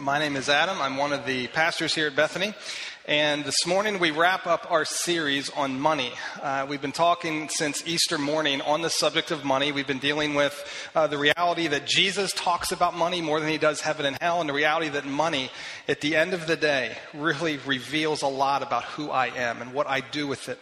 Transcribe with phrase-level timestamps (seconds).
[0.00, 0.80] My name is Adam.
[0.80, 2.54] I'm one of the pastors here at Bethany.
[3.04, 6.10] And this morning we wrap up our series on money.
[6.40, 9.72] Uh, we've been talking since Easter morning on the subject of money.
[9.72, 13.58] We've been dealing with uh, the reality that Jesus talks about money more than he
[13.58, 15.50] does heaven and hell, and the reality that money,
[15.86, 19.74] at the end of the day, really reveals a lot about who I am and
[19.74, 20.58] what I do with it.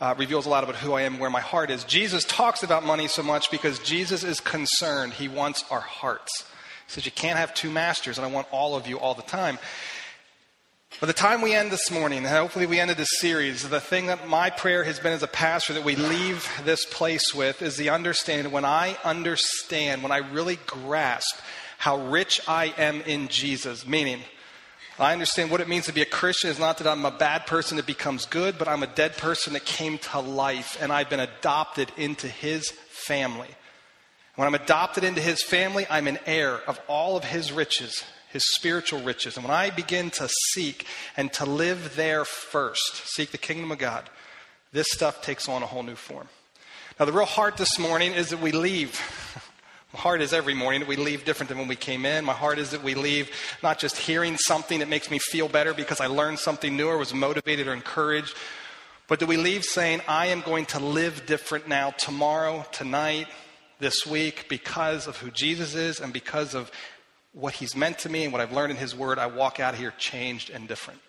[0.00, 1.84] Uh, reveals a lot about who I am, where my heart is.
[1.84, 5.12] Jesus talks about money so much because Jesus is concerned.
[5.12, 6.46] He wants our hearts.
[6.86, 9.22] He says, You can't have two masters, and I want all of you all the
[9.22, 9.58] time.
[11.00, 14.06] By the time we end this morning, and hopefully we ended this series, the thing
[14.06, 17.76] that my prayer has been as a pastor that we leave this place with is
[17.76, 21.40] the understanding when I understand, when I really grasp
[21.78, 24.20] how rich I am in Jesus, meaning
[24.98, 27.46] I understand what it means to be a Christian is not that I'm a bad
[27.46, 31.10] person that becomes good, but I'm a dead person that came to life and I've
[31.10, 33.48] been adopted into his family.
[34.36, 38.02] When I'm adopted into his family, I'm an heir of all of his riches,
[38.32, 39.36] his spiritual riches.
[39.36, 43.78] And when I begin to seek and to live there first, seek the kingdom of
[43.78, 44.10] God,
[44.72, 46.28] this stuff takes on a whole new form.
[46.98, 49.00] Now, the real heart this morning is that we leave.
[49.92, 52.24] My heart is every morning that we leave different than when we came in.
[52.24, 53.30] My heart is that we leave
[53.62, 56.98] not just hearing something that makes me feel better because I learned something new or
[56.98, 58.34] was motivated or encouraged,
[59.06, 63.28] but that we leave saying, I am going to live different now, tomorrow, tonight,
[63.78, 66.70] this week because of who Jesus is and because of
[67.32, 69.74] what he's meant to me and what I've learned in his word, I walk out
[69.74, 71.00] of here changed and different.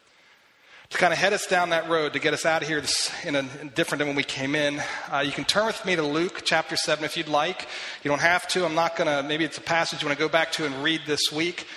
[0.90, 3.12] To kind of head us down that road, to get us out of here this,
[3.24, 3.44] in a,
[3.76, 6.76] different than when we came in, uh, you can turn with me to Luke chapter
[6.76, 7.68] 7 if you'd like.
[8.04, 8.66] You don't have to.
[8.66, 10.84] I'm not going to, maybe it's a passage you want to go back to and
[10.84, 11.68] read this week.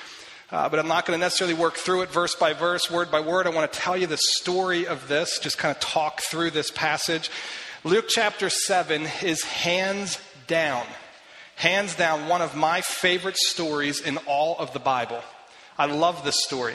[0.51, 3.21] Uh, but I'm not going to necessarily work through it verse by verse, word by
[3.21, 3.47] word.
[3.47, 6.71] I want to tell you the story of this, just kind of talk through this
[6.71, 7.31] passage.
[7.85, 10.19] Luke chapter 7 is hands
[10.49, 10.85] down,
[11.55, 15.23] hands down, one of my favorite stories in all of the Bible.
[15.79, 16.75] I love this story.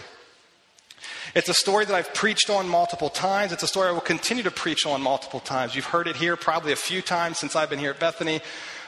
[1.35, 3.51] It's a story that I've preached on multiple times.
[3.51, 5.75] It's a story I will continue to preach on multiple times.
[5.75, 8.39] You've heard it here probably a few times since I've been here at Bethany.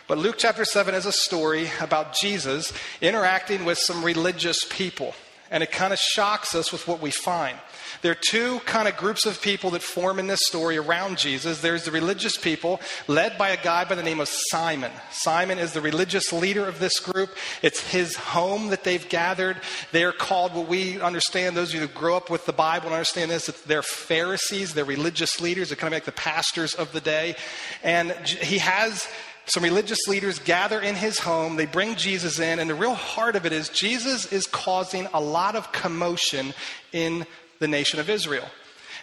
[0.07, 2.71] But Luke chapter 7 is a story about Jesus
[3.01, 5.15] interacting with some religious people.
[5.49, 7.57] And it kind of shocks us with what we find.
[8.05, 11.61] There are two kind of groups of people that form in this story around Jesus.
[11.61, 14.91] There's the religious people led by a guy by the name of Simon.
[15.09, 17.31] Simon is the religious leader of this group.
[17.63, 19.59] It's his home that they've gathered.
[19.91, 22.93] They're called what we understand, those of you who grow up with the Bible and
[22.93, 25.69] understand this, they're Pharisees, they're religious leaders.
[25.69, 27.35] They're kind of like the pastors of the day.
[27.81, 29.07] And he has
[29.47, 31.55] some religious leaders gather in his home.
[31.55, 35.19] They bring Jesus in, and the real heart of it is Jesus is causing a
[35.19, 36.53] lot of commotion
[36.91, 37.25] in
[37.59, 38.47] the nation of Israel.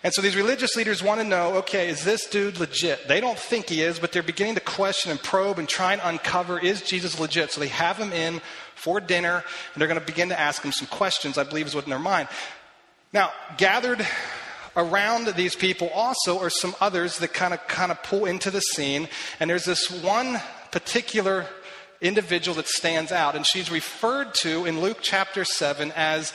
[0.05, 3.07] And so these religious leaders want to know okay, is this dude legit?
[3.07, 6.03] They don't think he is, but they're beginning to question and probe and try and
[6.03, 7.53] uncover is Jesus legit?
[7.53, 8.41] So they have him in
[8.75, 11.75] for dinner, and they're going to begin to ask him some questions, I believe is
[11.75, 12.29] what in their mind.
[13.13, 14.05] Now, gathered
[14.75, 18.61] around these people also are some others that kind of kind of pull into the
[18.61, 19.09] scene,
[19.39, 20.41] and there's this one
[20.73, 21.47] particular
[22.01, 26.33] individual that stands out, and she's referred to in Luke chapter 7 as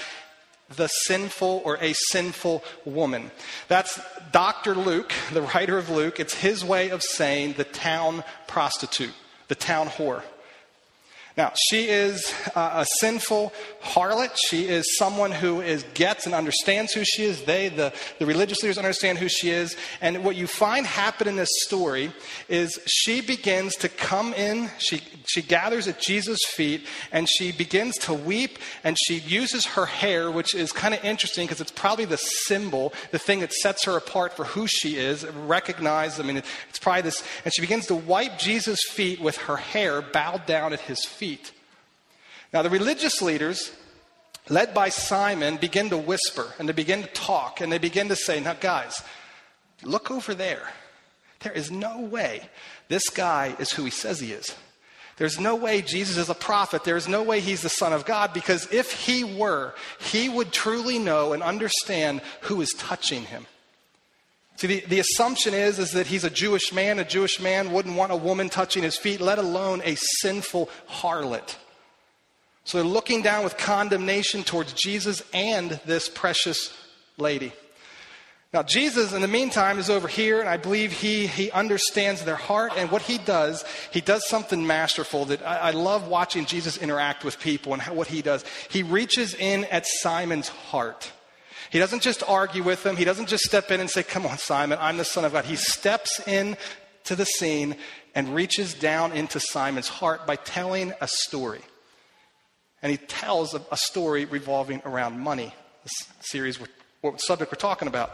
[0.76, 3.32] the sinful or a sinful woman.
[3.68, 4.00] That's
[4.32, 4.76] Dr.
[4.76, 6.20] Luke, the writer of Luke.
[6.20, 9.14] It's his way of saying the town prostitute,
[9.48, 10.24] the town whore.
[11.38, 13.54] Now, she is uh, a sinful
[13.84, 14.36] harlot.
[14.50, 17.44] She is someone who is, gets and understands who she is.
[17.44, 19.78] They, the, the religious leaders, understand who she is.
[20.02, 22.12] And what you find happen in this story
[22.50, 28.00] is she begins to come in, she, she gathers at Jesus' feet, and she begins
[28.00, 32.06] to weep, and she uses her hair, which is kind of interesting because it's probably
[32.06, 35.24] the symbol, the thing that sets her apart for who she is.
[35.24, 39.58] Recognize, I mean, it's probably this, and she begins to wipe Jesus' feet with her
[39.58, 41.52] hair bowed down at his feet feet.
[42.54, 43.72] Now, the religious leaders,
[44.48, 48.16] led by Simon, begin to whisper and they begin to talk and they begin to
[48.16, 49.02] say, Now, guys,
[49.84, 50.70] look over there.
[51.42, 52.50] There is no way
[52.88, 54.56] this guy is who he says he is.
[55.18, 56.84] There's no way Jesus is a prophet.
[56.84, 60.98] There's no way he's the Son of God because if he were, he would truly
[60.98, 63.46] know and understand who is touching him.
[64.58, 66.98] See, the, the assumption is, is that he's a Jewish man.
[66.98, 71.56] A Jewish man wouldn't want a woman touching his feet, let alone a sinful harlot.
[72.64, 76.76] So they're looking down with condemnation towards Jesus and this precious
[77.18, 77.54] lady.
[78.52, 82.36] Now, Jesus, in the meantime, is over here, and I believe he, he understands their
[82.36, 82.72] heart.
[82.76, 87.24] And what he does, he does something masterful that I, I love watching Jesus interact
[87.24, 88.44] with people and how, what he does.
[88.70, 91.12] He reaches in at Simon's heart.
[91.70, 92.96] He doesn't just argue with them.
[92.96, 95.46] He doesn't just step in and say, Come on, Simon, I'm the Son of God.
[95.46, 96.58] He steps in
[97.06, 97.76] to the scene
[98.16, 101.62] and reaches down into Simon's heart by telling a story.
[102.82, 105.54] And he tells a, story revolving around money.
[105.84, 106.60] This series,
[107.02, 108.12] what subject we're talking about.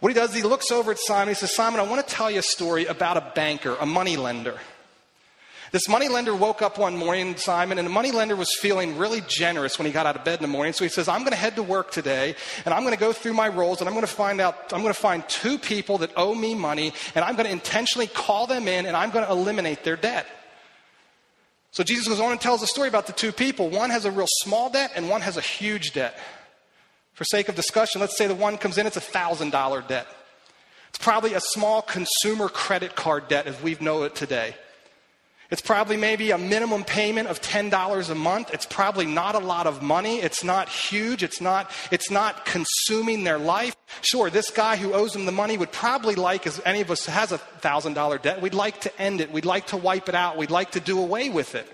[0.00, 1.28] What he does is he looks over at Simon.
[1.28, 4.16] He says, Simon, I want to tell you a story about a banker, a money
[4.16, 4.58] lender.
[5.72, 9.22] This money lender woke up one morning, Simon, and the money lender was feeling really
[9.26, 10.74] generous when he got out of bed in the morning.
[10.74, 12.34] So he says, I'm going to head to work today,
[12.66, 14.82] and I'm going to go through my rolls, and I'm going to find out, I'm
[14.82, 18.46] going to find two people that owe me money, and I'm going to intentionally call
[18.46, 20.26] them in, and I'm going to eliminate their debt.
[21.70, 23.70] So Jesus goes on and tells a story about the two people.
[23.70, 26.18] One has a real small debt, and one has a huge debt.
[27.14, 30.06] For sake of discussion, let's say the one comes in, it's a $1,000 debt.
[30.90, 34.54] It's probably a small consumer credit card debt as we know it today.
[35.52, 38.54] It's probably maybe a minimum payment of $10 a month.
[38.54, 40.18] It's probably not a lot of money.
[40.18, 41.22] It's not huge.
[41.22, 43.76] It's not, it's not consuming their life.
[44.00, 47.04] Sure, this guy who owes them the money would probably like, as any of us
[47.04, 49.30] has a $1,000 debt, we'd like to end it.
[49.30, 50.38] We'd like to wipe it out.
[50.38, 51.70] We'd like to do away with it.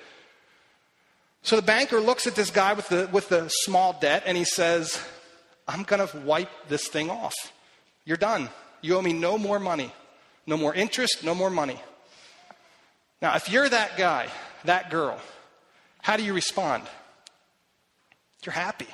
[1.42, 4.44] So the banker looks at this guy with the, with the small debt and he
[4.44, 5.00] says,
[5.68, 7.36] I'm going to wipe this thing off.
[8.04, 8.48] You're done.
[8.80, 9.92] You owe me no more money.
[10.48, 11.80] No more interest, no more money.
[13.20, 14.28] Now, if you're that guy,
[14.64, 15.18] that girl,
[16.02, 16.84] how do you respond?
[18.44, 18.86] You're happy.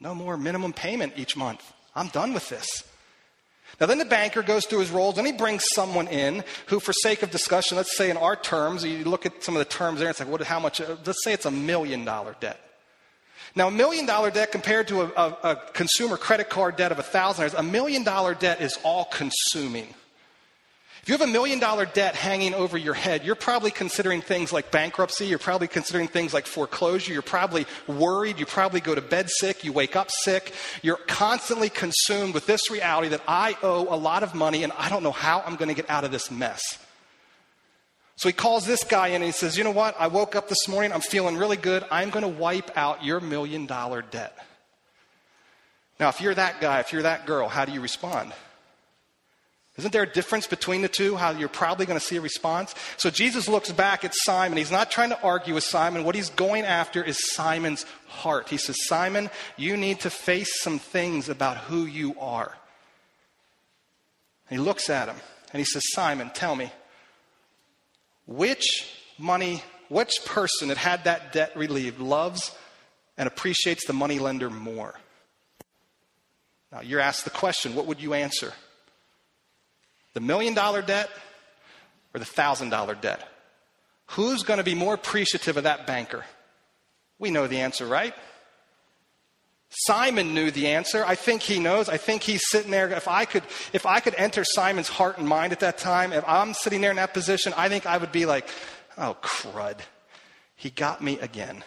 [0.00, 1.72] No more minimum payment each month.
[1.94, 2.84] I'm done with this.
[3.80, 6.92] Now, then the banker goes through his rolls and he brings someone in who, for
[6.92, 10.00] sake of discussion, let's say in our terms, you look at some of the terms
[10.00, 10.80] there, it's like, what, how much?
[10.80, 12.60] Uh, let's say it's a million dollar debt.
[13.56, 16.98] Now, a million dollar debt compared to a, a, a consumer credit card debt of
[16.98, 19.88] a thousand dollars, a million dollar debt is all consuming.
[21.04, 24.54] If you have a million dollar debt hanging over your head, you're probably considering things
[24.54, 25.26] like bankruptcy.
[25.26, 27.12] You're probably considering things like foreclosure.
[27.12, 28.38] You're probably worried.
[28.38, 29.64] You probably go to bed sick.
[29.64, 30.54] You wake up sick.
[30.80, 34.88] You're constantly consumed with this reality that I owe a lot of money and I
[34.88, 36.62] don't know how I'm going to get out of this mess.
[38.16, 39.94] So he calls this guy in and he says, You know what?
[39.98, 40.90] I woke up this morning.
[40.90, 41.84] I'm feeling really good.
[41.90, 44.34] I'm going to wipe out your million dollar debt.
[46.00, 48.32] Now, if you're that guy, if you're that girl, how do you respond?
[49.76, 51.16] Isn't there a difference between the two?
[51.16, 52.74] How you're probably going to see a response?
[52.96, 54.56] So Jesus looks back at Simon.
[54.56, 56.04] He's not trying to argue with Simon.
[56.04, 58.48] What he's going after is Simon's heart.
[58.48, 62.56] He says, Simon, you need to face some things about who you are.
[64.48, 65.16] And he looks at him
[65.52, 66.70] and he says, Simon, tell me,
[68.26, 68.88] which
[69.18, 72.54] money, which person that had that debt relieved loves
[73.18, 74.94] and appreciates the money lender more?
[76.70, 78.52] Now, you're asked the question, what would you answer?
[80.14, 81.10] The million dollar debt
[82.14, 83.28] or the thousand dollar debt?
[84.08, 86.24] Who's going to be more appreciative of that banker?
[87.18, 88.14] We know the answer, right?
[89.76, 91.04] Simon knew the answer.
[91.04, 91.88] I think he knows.
[91.88, 92.88] I think he's sitting there.
[92.90, 96.24] If I could, if I could enter Simon's heart and mind at that time, if
[96.28, 98.48] I'm sitting there in that position, I think I would be like,
[98.96, 99.80] oh, crud.
[100.54, 101.64] He got me again.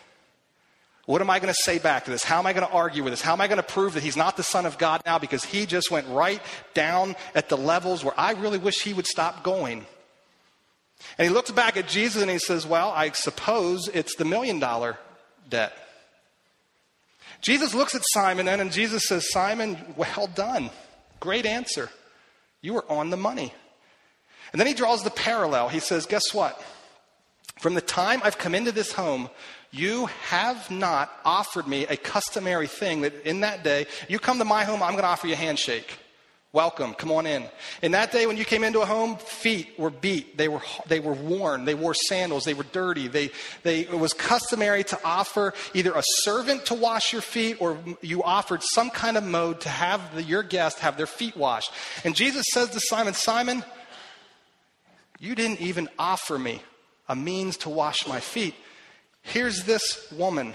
[1.07, 2.25] What am I going to say back to this?
[2.25, 3.21] How am I going to argue with this?
[3.21, 5.45] How am I going to prove that he's not the Son of God now because
[5.45, 6.41] he just went right
[6.73, 9.85] down at the levels where I really wish he would stop going?
[11.17, 14.59] And he looks back at Jesus and he says, Well, I suppose it's the million
[14.59, 14.97] dollar
[15.49, 15.71] debt.
[17.39, 20.71] Jesus looks at Simon then and Jesus says, Simon, well done.
[21.21, 21.89] Great answer.
[22.61, 23.53] You were on the money.
[24.51, 25.69] And then he draws the parallel.
[25.69, 26.61] He says, Guess what?
[27.61, 29.29] From the time I've come into this home,
[29.71, 34.45] you have not offered me a customary thing that in that day, you come to
[34.45, 35.91] my home, I'm going to offer you a handshake.
[36.53, 37.43] Welcome, come on in.
[37.81, 40.99] In that day, when you came into a home, feet were beat, they were, they
[41.01, 43.09] were worn, they wore sandals, they were dirty.
[43.09, 43.31] They,
[43.63, 48.23] they, it was customary to offer either a servant to wash your feet or you
[48.23, 51.71] offered some kind of mode to have the, your guest have their feet washed.
[52.05, 53.63] And Jesus says to Simon, Simon,
[55.19, 56.61] you didn't even offer me
[57.09, 58.55] a means to wash my feet.
[59.27, 60.53] Here's this woman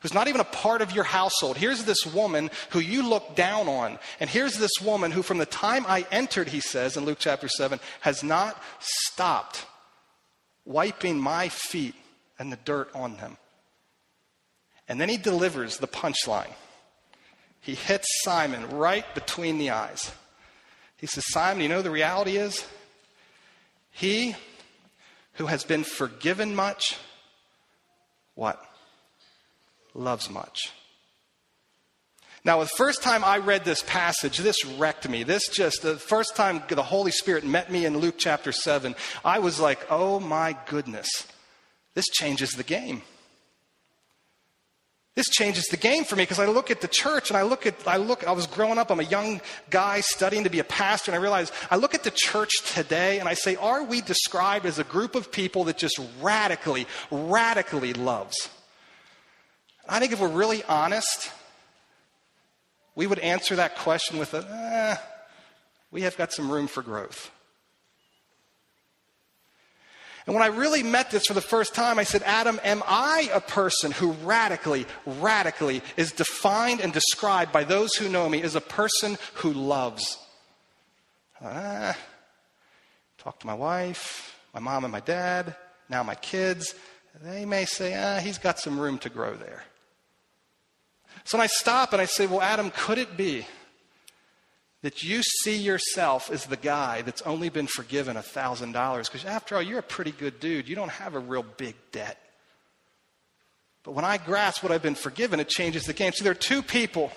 [0.00, 1.56] who's not even a part of your household.
[1.56, 3.98] Here's this woman who you look down on.
[4.20, 7.48] And here's this woman who, from the time I entered, he says in Luke chapter
[7.48, 9.66] 7, has not stopped
[10.64, 11.96] wiping my feet
[12.38, 13.36] and the dirt on them.
[14.88, 16.52] And then he delivers the punchline.
[17.60, 20.12] He hits Simon right between the eyes.
[20.96, 22.64] He says, Simon, you know the reality is?
[23.90, 24.36] He
[25.32, 26.96] who has been forgiven much
[28.36, 28.64] what?
[29.92, 30.70] Loves much.
[32.44, 35.24] Now, the first time I read this passage, this wrecked me.
[35.24, 39.40] This just, the first time the Holy Spirit met me in Luke chapter 7, I
[39.40, 41.26] was like, oh my goodness,
[41.94, 43.02] this changes the game.
[45.16, 47.64] This changes the game for me because I look at the church and I look
[47.64, 50.64] at, I look, I was growing up, I'm a young guy studying to be a
[50.64, 54.02] pastor, and I realize, I look at the church today and I say, are we
[54.02, 58.50] described as a group of people that just radically, radically loves?
[59.88, 61.30] I think if we're really honest,
[62.94, 64.96] we would answer that question with a, eh,
[65.90, 67.30] we have got some room for growth.
[70.26, 73.30] And when I really met this for the first time, I said, Adam, am I
[73.32, 78.56] a person who radically, radically is defined and described by those who know me as
[78.56, 80.18] a person who loves?
[81.40, 81.96] Ah,
[83.18, 85.54] talk to my wife, my mom and my dad,
[85.88, 86.74] now my kids.
[87.22, 89.62] They may say, ah, he's got some room to grow there.
[91.24, 93.46] So I stop and I say, well, Adam, could it be
[94.82, 99.62] that you see yourself as the guy that's only been forgiven $1,000 because after all,
[99.62, 100.68] you're a pretty good dude.
[100.68, 102.18] You don't have a real big debt.
[103.82, 106.12] But when I grasp what I've been forgiven, it changes the game.
[106.12, 107.12] So there are two people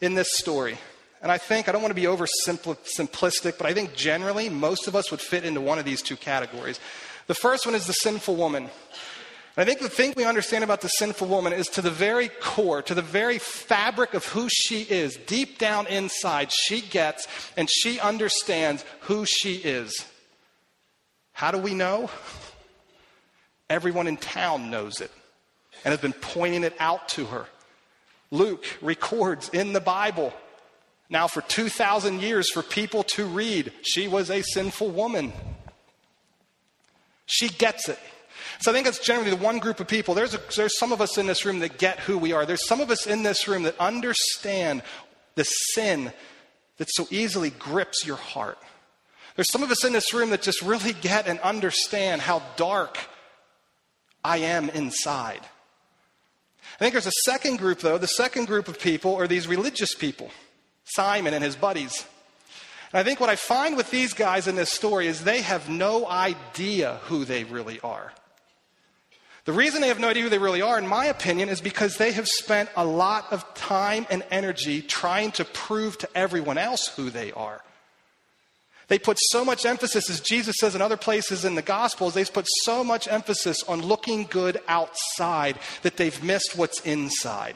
[0.00, 0.78] in this story.
[1.22, 4.88] And I think, I don't want to be over simplistic, but I think generally most
[4.88, 6.80] of us would fit into one of these two categories.
[7.26, 8.70] The first one is the sinful woman.
[9.56, 12.82] I think the thing we understand about the sinful woman is to the very core,
[12.82, 17.26] to the very fabric of who she is, deep down inside, she gets
[17.56, 20.06] and she understands who she is.
[21.32, 22.10] How do we know?
[23.68, 25.10] Everyone in town knows it
[25.84, 27.46] and has been pointing it out to her.
[28.30, 30.32] Luke records in the Bible
[31.08, 33.72] now for 2,000 years for people to read.
[33.82, 35.32] She was a sinful woman.
[37.26, 37.98] She gets it.
[38.60, 40.14] So I think it's generally the one group of people.
[40.14, 42.44] There's, a, there's some of us in this room that get who we are.
[42.44, 44.82] There's some of us in this room that understand
[45.34, 46.12] the sin
[46.76, 48.58] that so easily grips your heart.
[49.34, 52.98] There's some of us in this room that just really get and understand how dark
[54.22, 55.40] I am inside.
[56.74, 57.96] I think there's a second group, though.
[57.96, 60.30] The second group of people are these religious people
[60.84, 62.04] Simon and his buddies.
[62.92, 65.68] And I think what I find with these guys in this story is they have
[65.70, 68.12] no idea who they really are.
[69.44, 71.96] The reason they have no idea who they really are, in my opinion, is because
[71.96, 76.88] they have spent a lot of time and energy trying to prove to everyone else
[76.88, 77.62] who they are.
[78.88, 82.32] They put so much emphasis, as Jesus says in other places in the Gospels, they've
[82.32, 87.54] put so much emphasis on looking good outside that they've missed what's inside.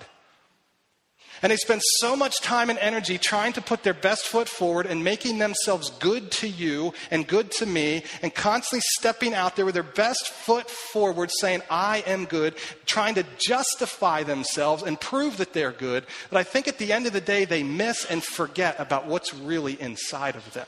[1.45, 4.87] And they spend so much time and energy trying to put their best foot forward
[4.87, 9.67] and making themselves good to you and good to me and constantly stepping out there
[9.67, 12.55] with their best foot forward saying, I am good,
[12.87, 17.07] trying to justify themselves and prove that they're good, But I think at the end
[17.07, 20.67] of the day they miss and forget about what's really inside of them.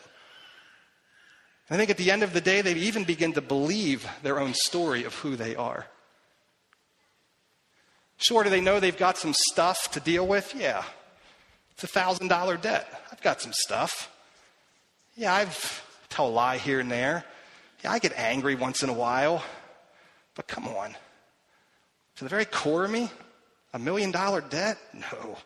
[1.71, 4.53] I think at the end of the day, they even begin to believe their own
[4.53, 5.87] story of who they are.
[8.19, 10.55] Sure, do they know they've got some stuff to deal with?
[10.55, 10.85] Yeah.
[11.73, 12.89] It's a thousand dollar debt.
[13.13, 14.11] I've got some stuff.
[15.17, 17.25] Yeah, I've tell a lie here and there.
[17.85, 19.45] Yeah, I get angry once in a while.
[20.35, 20.95] But come on.
[22.17, 23.11] To the very core of me,
[23.75, 24.79] a million dollar debt?
[24.95, 25.37] No.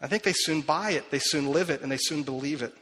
[0.00, 2.74] I think they soon buy it, they soon live it, and they soon believe it.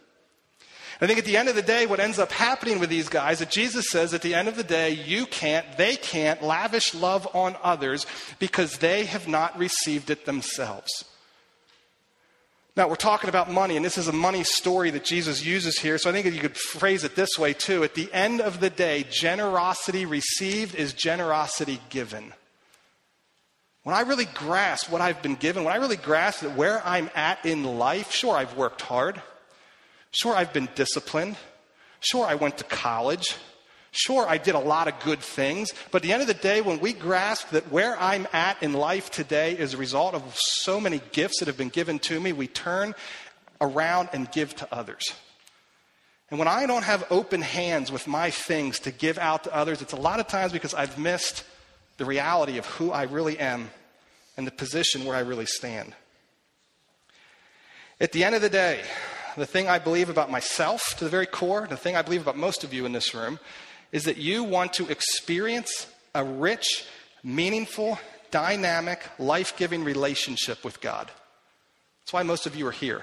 [1.00, 3.34] I think at the end of the day, what ends up happening with these guys,
[3.34, 6.92] is that Jesus says at the end of the day, you can't, they can't lavish
[6.92, 8.04] love on others
[8.40, 11.04] because they have not received it themselves.
[12.76, 15.98] Now, we're talking about money, and this is a money story that Jesus uses here,
[15.98, 17.84] so I think you could phrase it this way too.
[17.84, 22.32] At the end of the day, generosity received is generosity given.
[23.82, 27.10] When I really grasp what I've been given, when I really grasp that where I'm
[27.14, 29.22] at in life, sure, I've worked hard.
[30.10, 31.36] Sure, I've been disciplined.
[32.00, 33.36] Sure, I went to college.
[33.90, 35.72] Sure, I did a lot of good things.
[35.90, 38.72] But at the end of the day, when we grasp that where I'm at in
[38.72, 42.32] life today is a result of so many gifts that have been given to me,
[42.32, 42.94] we turn
[43.60, 45.02] around and give to others.
[46.30, 49.80] And when I don't have open hands with my things to give out to others,
[49.80, 51.42] it's a lot of times because I've missed
[51.96, 53.70] the reality of who I really am
[54.36, 55.94] and the position where I really stand.
[58.00, 58.82] At the end of the day,
[59.40, 62.36] the thing I believe about myself to the very core, the thing I believe about
[62.36, 63.38] most of you in this room,
[63.92, 66.84] is that you want to experience a rich,
[67.22, 67.98] meaningful,
[68.30, 71.10] dynamic, life giving relationship with God.
[72.02, 73.02] That's why most of you are here.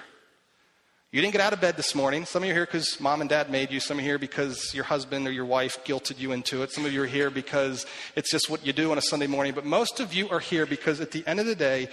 [1.12, 2.26] You didn't get out of bed this morning.
[2.26, 3.80] Some of you are here because mom and dad made you.
[3.80, 6.72] Some are here because your husband or your wife guilted you into it.
[6.72, 7.86] Some of you are here because
[8.18, 9.54] it's just what you do on a Sunday morning.
[9.54, 11.88] But most of you are here because at the end of the day,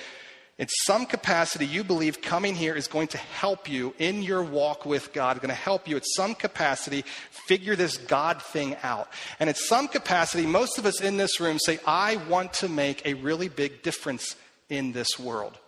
[0.59, 4.85] in some capacity, you believe coming here is going to help you in your walk
[4.85, 9.09] with God, going to help you at some capacity figure this God thing out.
[9.41, 13.07] And at some capacity, most of us in this room say, I want to make
[13.07, 14.37] a really big difference
[14.69, 15.59] in this world.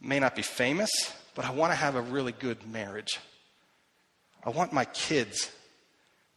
[0.00, 0.90] May not be famous,
[1.34, 3.18] but I want to have a really good marriage.
[4.44, 5.50] I want my kids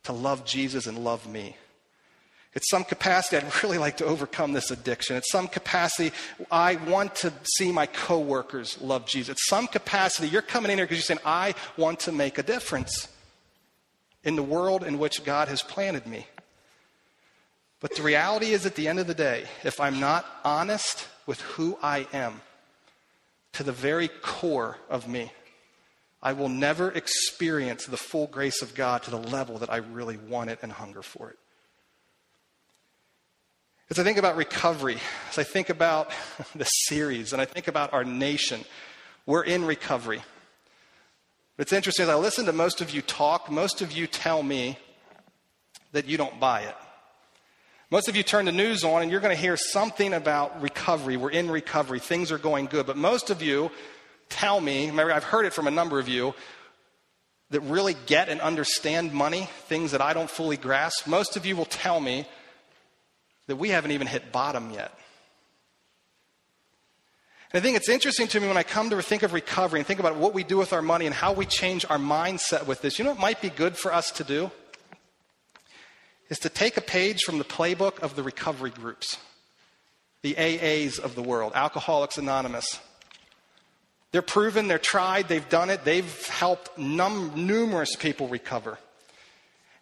[0.04, 1.58] to love Jesus and love me.
[2.56, 5.16] At some capacity, I'd really like to overcome this addiction.
[5.16, 6.12] At some capacity,
[6.50, 9.30] I want to see my coworkers love Jesus.
[9.30, 12.44] At some capacity, you're coming in here because you're saying, I want to make a
[12.44, 13.08] difference
[14.24, 16.26] in the world in which God has planted me.
[17.80, 21.40] But the reality is, at the end of the day, if I'm not honest with
[21.42, 22.42] who I am
[23.54, 25.32] to the very core of me,
[26.22, 30.18] I will never experience the full grace of God to the level that I really
[30.18, 31.38] want it and hunger for it.
[33.90, 34.98] As I think about recovery,
[35.30, 36.12] as I think about
[36.56, 38.66] the series, and I think about our nation,
[39.26, 40.22] we're in recovery.
[41.58, 44.78] It's interesting, as I listen to most of you talk, most of you tell me
[45.94, 46.76] that you don't buy it.
[47.90, 51.16] Most of you turn the news on and you're going to hear something about recovery.
[51.16, 52.00] We're in recovery.
[52.00, 52.86] Things are going good.
[52.86, 53.72] But most of you
[54.28, 56.36] tell me, I've heard it from a number of you,
[57.52, 61.08] that really get and understand money, things that I don't fully grasp.
[61.08, 62.28] Most of you will tell me
[63.48, 64.92] that we haven't even hit bottom yet.
[67.52, 69.88] And I think it's interesting to me when I come to think of recovery and
[69.88, 72.82] think about what we do with our money and how we change our mindset with
[72.82, 73.00] this.
[73.00, 74.52] You know what might be good for us to do?
[76.30, 79.18] Is to take a page from the playbook of the recovery groups,
[80.24, 82.82] the AAs of the world, Alcoholics Anonymous.
[84.12, 88.78] They're proven, they're tried, they've done it, they've helped num- numerous people recover.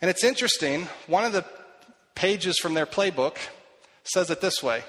[0.01, 1.45] And it's interesting, one of the
[2.15, 3.37] pages from their playbook
[4.03, 4.83] says it this way.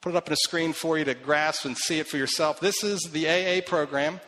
[0.00, 2.60] Put it up on a screen for you to grasp and see it for yourself.
[2.60, 4.20] This is the AA program.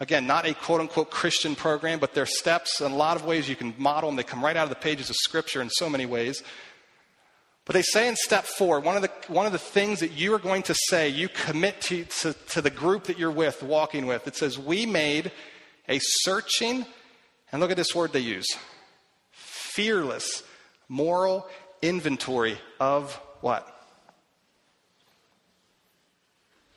[0.00, 3.24] Again, not a quote unquote Christian program, but there are steps in a lot of
[3.24, 4.16] ways you can model them.
[4.16, 6.42] They come right out of the pages of Scripture in so many ways.
[7.66, 10.34] But they say in step four, one of the, one of the things that you
[10.34, 14.06] are going to say, you commit to, to, to the group that you're with, walking
[14.06, 15.30] with, it says, We made
[15.88, 16.86] a searching,
[17.52, 18.48] and look at this word they use
[19.30, 20.42] fearless
[20.90, 21.46] moral
[21.80, 23.66] inventory of what?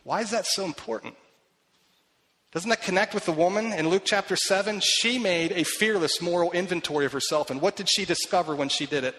[0.05, 1.15] Why is that so important?
[2.51, 4.79] Doesn't that connect with the woman in Luke chapter 7?
[4.81, 7.50] She made a fearless moral inventory of herself.
[7.50, 9.16] And what did she discover when she did it?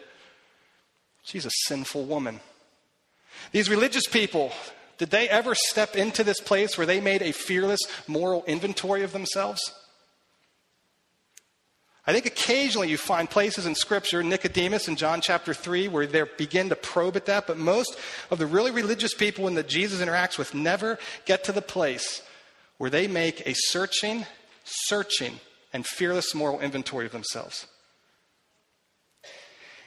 [1.24, 2.40] She's a sinful woman.
[3.50, 4.52] These religious people,
[4.98, 9.12] did they ever step into this place where they made a fearless moral inventory of
[9.12, 9.60] themselves?
[12.06, 16.22] I think occasionally you find places in Scripture, Nicodemus in John chapter 3, where they
[16.36, 17.98] begin to probe at that, but most
[18.30, 22.22] of the really religious people that Jesus interacts with never get to the place
[22.76, 24.26] where they make a searching,
[24.64, 25.40] searching,
[25.72, 27.66] and fearless moral inventory of themselves.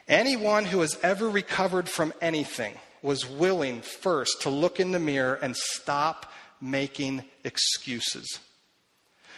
[0.08, 5.36] Anyone who has ever recovered from anything was willing first to look in the mirror
[5.36, 8.40] and stop making excuses.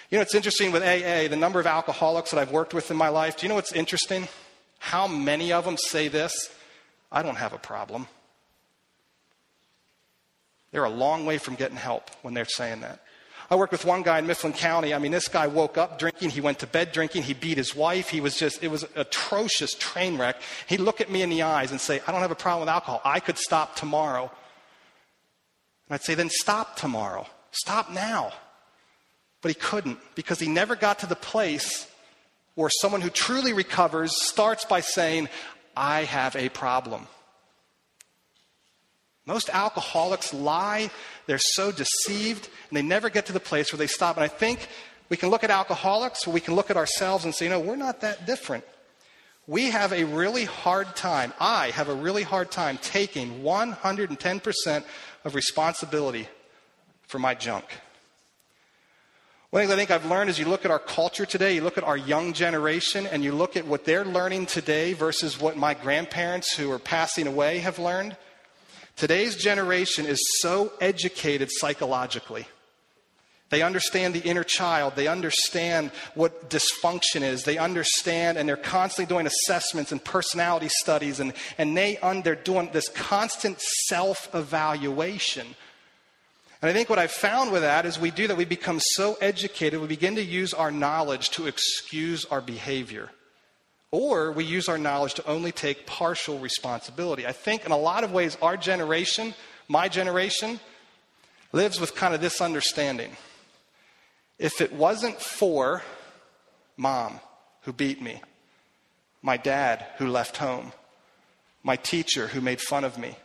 [0.09, 2.97] You know, it's interesting with AA, the number of alcoholics that I've worked with in
[2.97, 3.37] my life.
[3.37, 4.27] Do you know what's interesting?
[4.79, 6.49] How many of them say this?
[7.11, 8.07] I don't have a problem.
[10.71, 13.01] They're a long way from getting help when they're saying that.
[13.51, 14.93] I worked with one guy in Mifflin County.
[14.93, 16.29] I mean, this guy woke up drinking.
[16.29, 17.23] He went to bed drinking.
[17.23, 18.09] He beat his wife.
[18.09, 20.37] He was just, it was atrocious train wreck.
[20.67, 22.69] He'd look at me in the eyes and say, I don't have a problem with
[22.69, 23.01] alcohol.
[23.03, 24.29] I could stop tomorrow.
[25.87, 27.25] And I'd say, then stop tomorrow.
[27.51, 28.33] Stop now.
[29.41, 31.87] But he couldn't because he never got to the place
[32.55, 35.29] where someone who truly recovers starts by saying,
[35.77, 37.07] I have a problem.
[39.25, 40.89] Most alcoholics lie,
[41.25, 44.17] they're so deceived, and they never get to the place where they stop.
[44.17, 44.67] And I think
[45.07, 47.59] we can look at alcoholics, or we can look at ourselves and say, you know,
[47.59, 48.63] we're not that different.
[49.47, 54.83] We have a really hard time, I have a really hard time taking 110%
[55.23, 56.27] of responsibility
[57.07, 57.65] for my junk.
[59.51, 61.79] One thing I think I've learned is you look at our culture today, you look
[61.79, 65.73] at our young generation, and you look at what they're learning today versus what my
[65.73, 68.15] grandparents who are passing away have learned.
[68.95, 72.45] Today's generation is so educated psychologically.
[73.49, 74.95] They understand the inner child.
[74.95, 77.43] They understand what dysfunction is.
[77.43, 82.35] They understand, and they're constantly doing assessments and personality studies, and, and they un, they're
[82.35, 85.55] doing this constant self evaluation.
[86.61, 89.17] And I think what I've found with that is we do that, we become so
[89.21, 93.09] educated, we begin to use our knowledge to excuse our behavior.
[93.91, 97.25] Or we use our knowledge to only take partial responsibility.
[97.25, 99.33] I think in a lot of ways, our generation,
[99.67, 100.59] my generation,
[101.53, 103.11] lives with kind of this understanding.
[104.37, 105.81] If it wasn't for
[106.77, 107.19] mom
[107.61, 108.21] who beat me,
[109.21, 110.71] my dad who left home,
[111.63, 113.15] my teacher who made fun of me,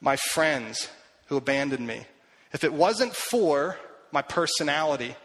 [0.00, 0.88] my friends
[1.26, 2.06] who abandoned me,
[2.52, 3.78] if it wasn't for
[4.10, 5.16] my personality,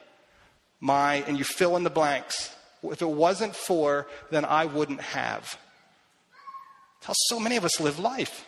[0.79, 5.57] my, and you fill in the blanks, if it wasn't for, then I wouldn't have.
[6.99, 8.45] It's how so many of us live life.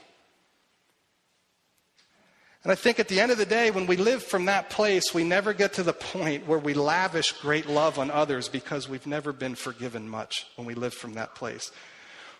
[2.64, 5.14] And I think at the end of the day, when we live from that place,
[5.14, 9.08] we never get to the point where we lavish great love on others because we've
[9.08, 11.72] never been forgiven much when we live from that place.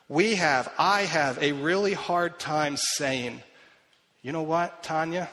[0.10, 3.42] We have, I have a really hard time saying,
[4.22, 5.30] you know what, Tanya,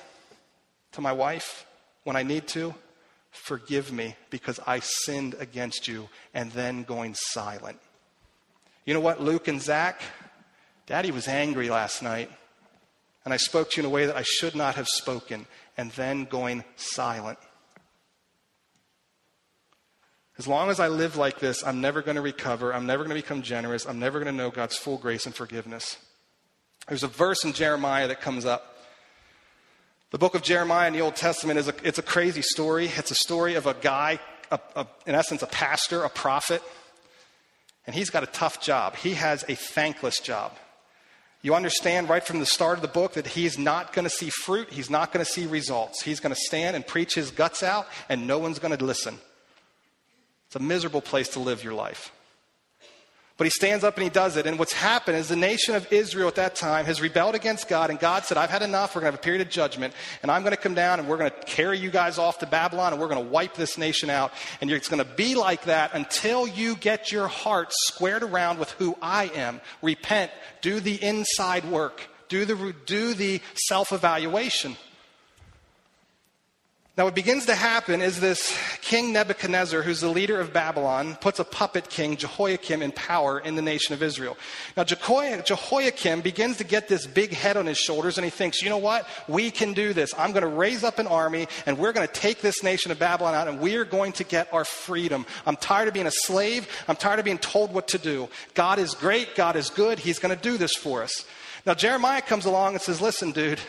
[0.96, 1.64] to my wife,
[2.04, 2.74] when I need to,
[3.30, 7.78] forgive me because I sinned against you, and then going silent.
[8.84, 10.00] You know what, Luke and Zach?
[10.86, 12.30] Daddy was angry last night
[13.26, 15.90] and I spoke to you in a way that I should not have spoken, and
[15.92, 17.40] then going silent.
[20.38, 22.72] As long as I live like this, I'm never going to recover.
[22.72, 23.84] I'm never going to become generous.
[23.84, 25.96] I'm never going to know God's full grace and forgiveness.
[26.86, 28.75] There's a verse in Jeremiah that comes up.
[30.16, 32.86] The book of Jeremiah in the Old Testament is a, it's a crazy story.
[32.86, 34.18] It's a story of a guy,
[34.50, 36.62] a, a, in essence, a pastor, a prophet,
[37.86, 38.96] and he's got a tough job.
[38.96, 40.52] He has a thankless job.
[41.42, 44.30] You understand right from the start of the book that he's not going to see
[44.30, 46.00] fruit, he's not going to see results.
[46.00, 49.18] He's going to stand and preach his guts out, and no one's going to listen.
[50.46, 52.10] It's a miserable place to live your life.
[53.38, 54.46] But he stands up and he does it.
[54.46, 57.90] And what's happened is the nation of Israel at that time has rebelled against God,
[57.90, 58.94] and God said, I've had enough.
[58.94, 61.08] We're going to have a period of judgment, and I'm going to come down and
[61.08, 63.76] we're going to carry you guys off to Babylon, and we're going to wipe this
[63.76, 64.32] nation out.
[64.62, 68.70] And it's going to be like that until you get your heart squared around with
[68.72, 69.60] who I am.
[69.82, 70.30] Repent,
[70.62, 74.76] do the inside work, do the, do the self evaluation.
[76.96, 81.38] Now, what begins to happen is this King Nebuchadnezzar, who's the leader of Babylon, puts
[81.38, 84.38] a puppet king, Jehoiakim, in power in the nation of Israel.
[84.78, 88.70] Now, Jehoiakim begins to get this big head on his shoulders, and he thinks, you
[88.70, 89.06] know what?
[89.28, 90.14] We can do this.
[90.16, 92.98] I'm going to raise up an army, and we're going to take this nation of
[92.98, 95.26] Babylon out, and we're going to get our freedom.
[95.44, 96.66] I'm tired of being a slave.
[96.88, 98.30] I'm tired of being told what to do.
[98.54, 99.34] God is great.
[99.34, 99.98] God is good.
[99.98, 101.26] He's going to do this for us.
[101.66, 103.60] Now, Jeremiah comes along and says, listen, dude,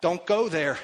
[0.00, 0.78] don't go there.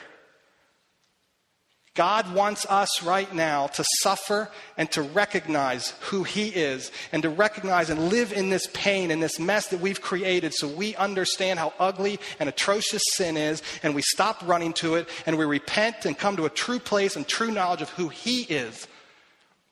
[1.97, 7.31] God wants us right now to suffer and to recognize who He is and to
[7.31, 11.59] recognize and live in this pain and this mess that we've created so we understand
[11.59, 16.05] how ugly and atrocious sin is and we stop running to it and we repent
[16.05, 18.87] and come to a true place and true knowledge of who He is.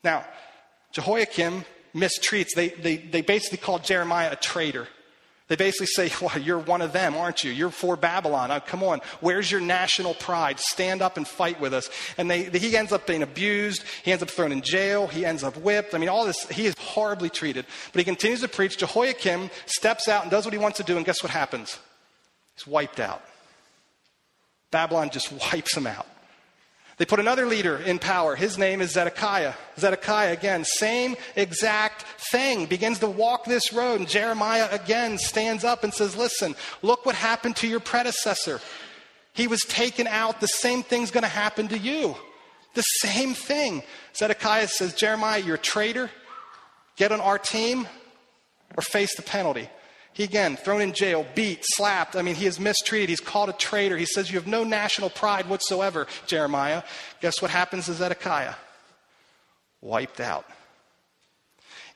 [0.02, 0.24] Now,
[0.92, 4.88] Jehoiakim mistreats, they, they, they basically call Jeremiah a traitor.
[5.48, 7.50] They basically say, Well, you're one of them, aren't you?
[7.50, 8.50] You're for Babylon.
[8.50, 9.00] Oh, come on.
[9.20, 10.58] Where's your national pride?
[10.58, 11.90] Stand up and fight with us.
[12.16, 13.84] And they, he ends up being abused.
[14.02, 15.06] He ends up thrown in jail.
[15.06, 15.94] He ends up whipped.
[15.94, 17.66] I mean, all this, he is horribly treated.
[17.92, 18.78] But he continues to preach.
[18.78, 20.96] Jehoiakim steps out and does what he wants to do.
[20.96, 21.78] And guess what happens?
[22.54, 23.22] He's wiped out.
[24.70, 26.06] Babylon just wipes him out.
[26.96, 28.36] They put another leader in power.
[28.36, 29.54] His name is Zedekiah.
[29.78, 34.00] Zedekiah, again, same exact thing, begins to walk this road.
[34.00, 38.60] And Jeremiah again stands up and says, Listen, look what happened to your predecessor.
[39.32, 40.40] He was taken out.
[40.40, 42.14] The same thing's going to happen to you.
[42.74, 43.82] The same thing.
[44.16, 46.10] Zedekiah says, Jeremiah, you're a traitor.
[46.96, 47.88] Get on our team
[48.76, 49.68] or face the penalty.
[50.14, 52.14] He again, thrown in jail, beat, slapped.
[52.14, 53.08] I mean, he is mistreated.
[53.08, 53.96] He's called a traitor.
[53.96, 56.84] He says, You have no national pride whatsoever, Jeremiah.
[57.20, 58.54] Guess what happens to Zedekiah?
[59.82, 60.46] Wiped out.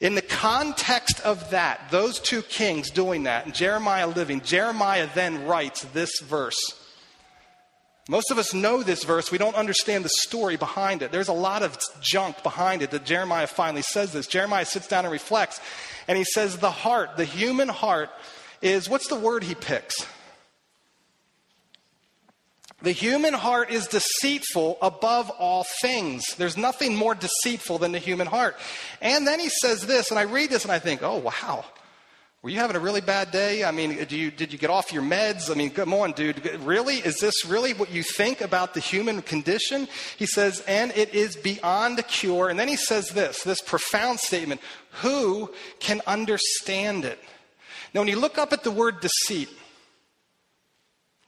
[0.00, 5.46] In the context of that, those two kings doing that, and Jeremiah living, Jeremiah then
[5.46, 6.58] writes this verse.
[8.08, 9.30] Most of us know this verse.
[9.30, 11.12] We don't understand the story behind it.
[11.12, 14.26] There's a lot of junk behind it that Jeremiah finally says this.
[14.26, 15.60] Jeremiah sits down and reflects,
[16.08, 18.10] and he says, The heart, the human heart,
[18.60, 20.04] is what's the word he picks?
[22.80, 26.24] The human heart is deceitful above all things.
[26.36, 28.56] There's nothing more deceitful than the human heart.
[29.00, 31.64] And then he says this, and I read this and I think, oh, wow.
[32.40, 33.64] Were you having a really bad day?
[33.64, 35.50] I mean, you, did you get off your meds?
[35.50, 36.46] I mean, come on, dude.
[36.60, 36.98] Really?
[36.98, 39.88] Is this really what you think about the human condition?
[40.16, 42.48] He says, and it is beyond cure.
[42.48, 44.60] And then he says this, this profound statement
[45.02, 47.18] Who can understand it?
[47.92, 49.48] Now, when you look up at the word deceit,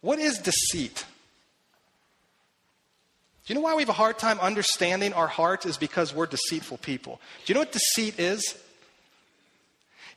[0.03, 1.05] what is deceit?
[3.46, 5.66] Do you know why we have a hard time understanding our hearts?
[5.66, 7.20] Is because we're deceitful people.
[7.44, 8.55] Do you know what deceit is?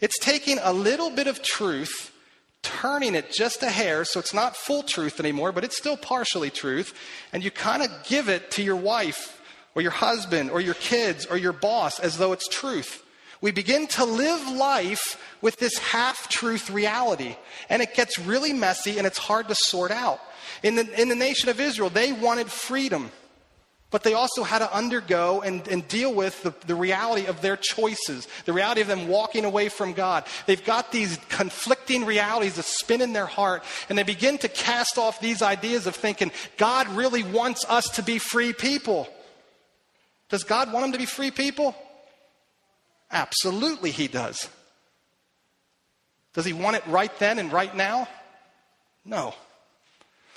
[0.04, 2.12] It's taking a little bit of truth,
[2.62, 6.50] turning it just a hair so it's not full truth anymore, but it's still partially
[6.50, 6.94] truth,
[7.32, 9.42] and you kind of give it to your wife
[9.76, 13.02] or your husband or your kids or your boss as though it's truth.
[13.40, 17.38] We begin to live life with this half truth reality,
[17.70, 20.20] and it gets really messy and it's hard to sort out.
[20.64, 23.10] In the, in the nation of Israel, they wanted freedom.
[23.94, 27.56] But they also had to undergo and, and deal with the, the reality of their
[27.56, 30.26] choices, the reality of them walking away from God.
[30.48, 34.98] They've got these conflicting realities that spin in their heart, and they begin to cast
[34.98, 39.08] off these ideas of thinking, God really wants us to be free people.
[40.30, 41.76] Does God want them to be free people?
[43.12, 44.50] Absolutely, He does.
[46.34, 48.08] Does He want it right then and right now?
[49.06, 49.36] No.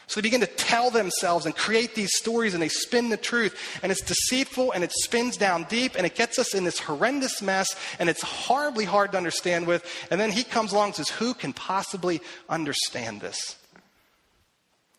[0.08, 3.58] So they begin to tell themselves and create these stories and they spin the truth.
[3.82, 7.42] And it's deceitful and it spins down deep and it gets us in this horrendous
[7.42, 9.84] mess and it's horribly hard to understand with.
[10.10, 13.56] And then he comes along and says, Who can possibly understand this?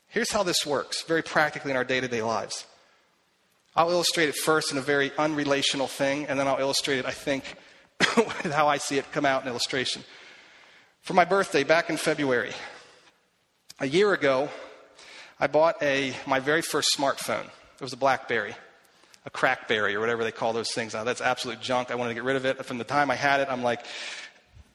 [0.09, 2.65] Here's how this works very practically in our day to day lives.
[3.75, 7.11] I'll illustrate it first in a very unrelational thing, and then I'll illustrate it, I
[7.11, 7.43] think,
[8.17, 10.03] with how I see it come out in illustration.
[11.01, 12.53] For my birthday back in February,
[13.79, 14.49] a year ago,
[15.39, 17.45] I bought a, my very first smartphone.
[17.45, 18.55] It was a Blackberry,
[19.25, 21.03] a Crackberry, or whatever they call those things now.
[21.03, 21.91] That's absolute junk.
[21.91, 22.65] I wanted to get rid of it.
[22.65, 23.85] From the time I had it, I'm like,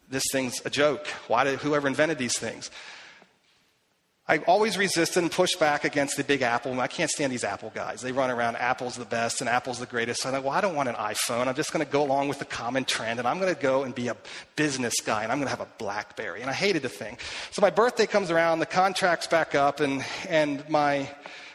[0.09, 1.07] this thing's a joke.
[1.27, 2.71] Why did whoever invented these things?
[4.33, 6.81] I always resisted and pushed back against the big Apple.
[6.81, 8.01] I can't stand these Apple guys.
[8.01, 10.23] They run around Apple's the best and Apple's the greatest.
[10.23, 11.49] So I thought, well, I don't want an iPhone.
[11.49, 13.83] I'm just going to go along with the common trend and I'm going to go
[13.83, 14.17] and be a
[14.57, 16.41] business guy and I'm going to have a Blackberry.
[16.41, 17.19] And I hated the thing.
[17.51, 21.11] So my birthday comes around, the contract's back up, and, and my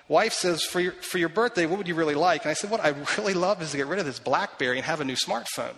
[0.08, 2.44] wife says, for your, for your birthday, what would you really like?
[2.44, 4.86] And I said, what I really love is to get rid of this Blackberry and
[4.86, 5.74] have a new smartphone.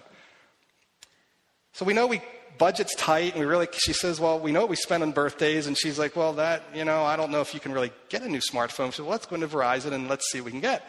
[1.72, 2.22] So we know we
[2.60, 5.66] budget's tight and we really she says well we know what we spend on birthdays
[5.66, 8.22] and she's like well that you know i don't know if you can really get
[8.22, 10.60] a new smartphone so well, let's go into verizon and let's see what we can
[10.60, 10.86] get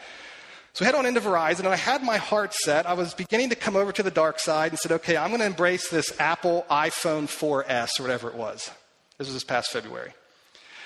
[0.73, 2.85] so I head on into Verizon, and I had my heart set.
[2.85, 5.41] I was beginning to come over to the dark side and said, okay, I'm going
[5.41, 8.71] to embrace this Apple iPhone 4S or whatever it was.
[9.17, 10.13] This was this past February.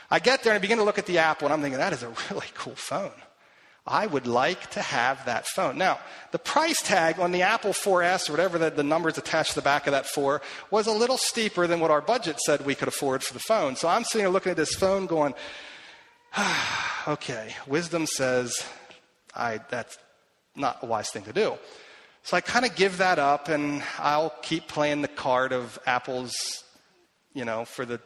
[0.10, 1.94] I get there and I begin to look at the Apple, and I'm thinking, that
[1.94, 3.12] is a really cool phone.
[3.88, 5.78] I would like to have that phone.
[5.78, 6.00] Now,
[6.32, 9.62] the price tag on the Apple 4S, or whatever the, the numbers attached to the
[9.62, 12.88] back of that for, was a little steeper than what our budget said we could
[12.88, 13.76] afford for the phone.
[13.76, 15.36] So I'm sitting here looking at this phone going,
[16.36, 18.66] ah, okay, wisdom says
[19.36, 19.98] I, that's
[20.56, 21.56] not a wise thing to do.
[22.24, 26.64] So I kind of give that up and I'll keep playing the card of Apple's,
[27.36, 28.00] you know, for the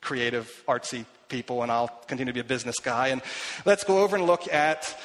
[0.00, 3.08] creative, artsy people, and I'll continue to be a business guy.
[3.08, 3.22] And
[3.64, 4.98] let's go over and look at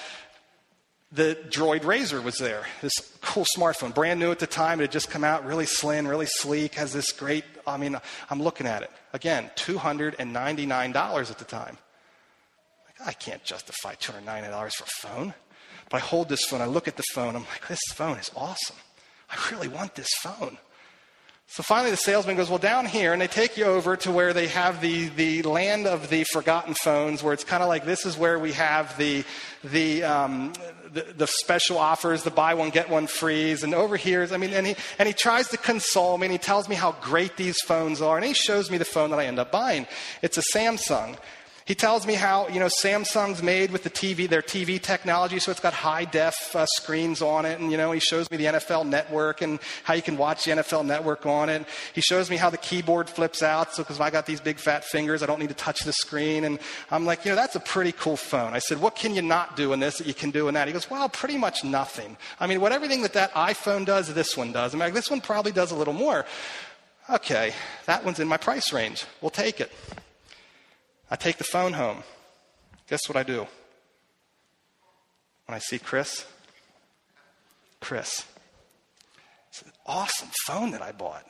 [1.15, 2.63] the Droid Razr was there.
[2.81, 4.79] This cool smartphone, brand new at the time.
[4.79, 7.97] It had just come out, really slim, really sleek, has this great, I mean,
[8.29, 8.91] I'm looking at it.
[9.13, 11.77] Again, $299 at the time.
[13.05, 15.33] I can't justify $299 for a phone.
[15.89, 18.31] But I hold this phone, I look at the phone, I'm like, this phone is
[18.35, 18.75] awesome.
[19.29, 20.57] I really want this phone.
[21.47, 24.33] So finally, the salesman goes, Well, down here, and they take you over to where
[24.33, 28.05] they have the, the land of the forgotten phones, where it's kind of like this
[28.05, 29.23] is where we have the,
[29.63, 30.53] the, um,
[30.95, 33.63] the, the, special offers, the buy one, get one freeze.
[33.63, 36.37] And over here, I mean, and he, and he tries to console me, and he
[36.37, 39.25] tells me how great these phones are, and he shows me the phone that I
[39.25, 39.85] end up buying.
[40.21, 41.17] It's a Samsung.
[41.65, 45.49] He tells me how, you know, Samsung's made with the TV, their TV technology, so
[45.49, 47.59] it's got high def uh, screens on it.
[47.59, 50.51] And, you know, he shows me the NFL network and how you can watch the
[50.51, 51.65] NFL network on it.
[51.95, 54.85] He shows me how the keyboard flips out, so because I got these big fat
[54.85, 56.43] fingers, I don't need to touch the screen.
[56.43, 56.59] And
[56.91, 58.53] I'm like, you know, that's a pretty cool phone.
[58.53, 60.67] I said, what can you not do in this that you can do in that?
[60.67, 62.15] He goes, well, pretty much nothing.
[62.39, 64.75] I mean, what everything that that iPhone does, this one does.
[64.75, 66.27] I'm like, this one probably does a little more.
[67.09, 67.53] Okay,
[67.87, 69.05] that one's in my price range.
[69.19, 69.71] We'll take it.
[71.09, 72.03] I take the phone home.
[72.89, 73.47] Guess what I do?
[75.45, 76.25] When I see Chris,
[77.79, 78.25] Chris,
[79.49, 81.25] it's an awesome phone that I bought.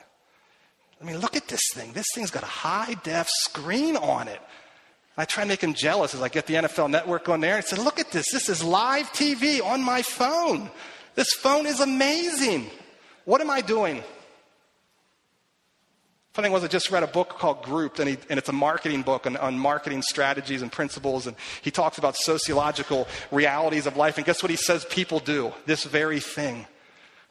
[1.02, 1.92] I mean, look at this thing.
[1.92, 4.40] This thing's got a high def screen on it.
[5.18, 7.66] I try to make him jealous as I get the NFL network on there and
[7.66, 8.26] say, Look at this.
[8.32, 10.70] This is live TV on my phone.
[11.16, 12.70] This phone is amazing.
[13.24, 14.04] What am I doing?
[16.36, 19.04] Funny was, I just read a book called Grouped, and, he, and it's a marketing
[19.04, 21.28] book on, on, marketing strategies and principles.
[21.28, 24.18] And he talks about sociological realities of life.
[24.18, 25.54] And guess what he says people do?
[25.66, 26.68] This very thing.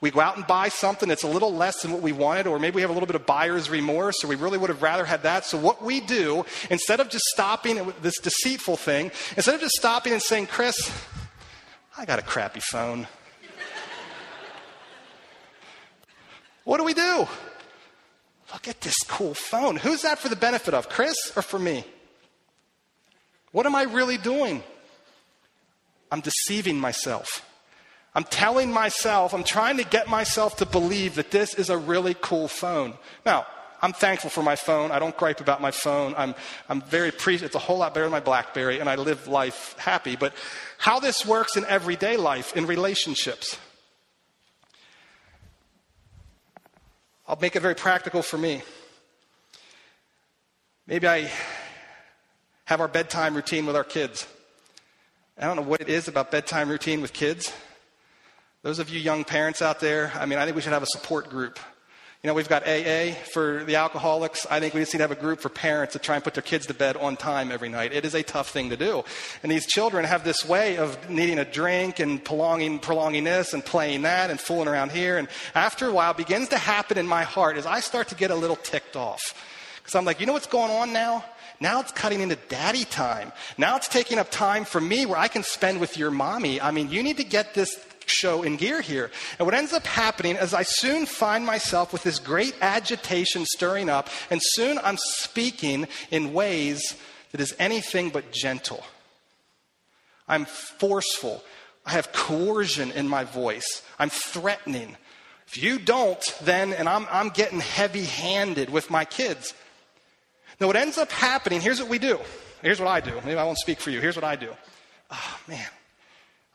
[0.01, 2.59] We go out and buy something that's a little less than what we wanted, or
[2.59, 5.05] maybe we have a little bit of buyer's remorse, or we really would have rather
[5.05, 5.45] had that.
[5.45, 10.15] So, what we do, instead of just stopping this deceitful thing, instead of just stopping
[10.15, 10.91] and saying, Chris,
[11.99, 13.05] I got a crappy phone.
[16.65, 17.29] what do we do?
[18.55, 19.75] Look at this cool phone.
[19.77, 21.85] Who's that for the benefit of, Chris or for me?
[23.51, 24.63] What am I really doing?
[26.11, 27.45] I'm deceiving myself.
[28.15, 32.15] I'm telling myself, I'm trying to get myself to believe that this is a really
[32.21, 32.95] cool phone.
[33.27, 33.45] Now,
[33.83, 34.93] I'm thankful for my phone.
[34.93, 36.15] I don't gripe about my phone.
[36.17, 36.37] I'm,
[36.69, 39.75] I'm very pre- it's a whole lot better than my Blackberry, and I live life
[39.79, 40.15] happy.
[40.15, 40.33] But
[40.79, 43.59] how this works in everyday life, in relationships.
[47.27, 48.63] I'll make it very practical for me.
[50.87, 51.31] Maybe I
[52.67, 54.27] have our bedtime routine with our kids.
[55.39, 57.53] I don't know what it is about bedtime routine with kids.
[58.63, 60.87] Those of you young parents out there, I mean, I think we should have a
[60.87, 61.59] support group.
[62.25, 64.47] You know, we've got AA for the alcoholics.
[64.51, 66.33] I think we just need to have a group for parents to try and put
[66.33, 67.93] their kids to bed on time every night.
[67.93, 69.05] It is a tough thing to do.
[69.43, 73.63] And these children have this way of needing a drink and prolonging, prolonging this and
[73.63, 75.19] playing that and fooling around here.
[75.19, 78.31] And after a while, begins to happen in my heart as I start to get
[78.31, 79.21] a little ticked off.
[79.83, 81.27] Because I'm like, you know what's going on now?
[81.61, 83.33] Now it's cutting into daddy time.
[83.59, 86.59] Now it's taking up time for me where I can spend with your mommy.
[86.59, 89.11] I mean, you need to get this show in gear here.
[89.39, 93.89] And what ends up happening is I soon find myself with this great agitation stirring
[93.89, 96.97] up, and soon I'm speaking in ways
[97.33, 98.85] that is anything but gentle.
[100.29, 101.43] I'm forceful.
[101.85, 103.83] I have coercion in my voice.
[103.99, 104.97] I'm threatening.
[105.47, 109.53] If you don't, then, and I'm, I'm getting heavy handed with my kids.
[110.61, 112.19] Now, what ends up happening, here's what we do.
[112.63, 113.13] Here's what I do.
[113.25, 114.01] Maybe I won't speak for you.
[114.01, 114.51] Here's what I do.
[115.11, 115.69] Oh, man,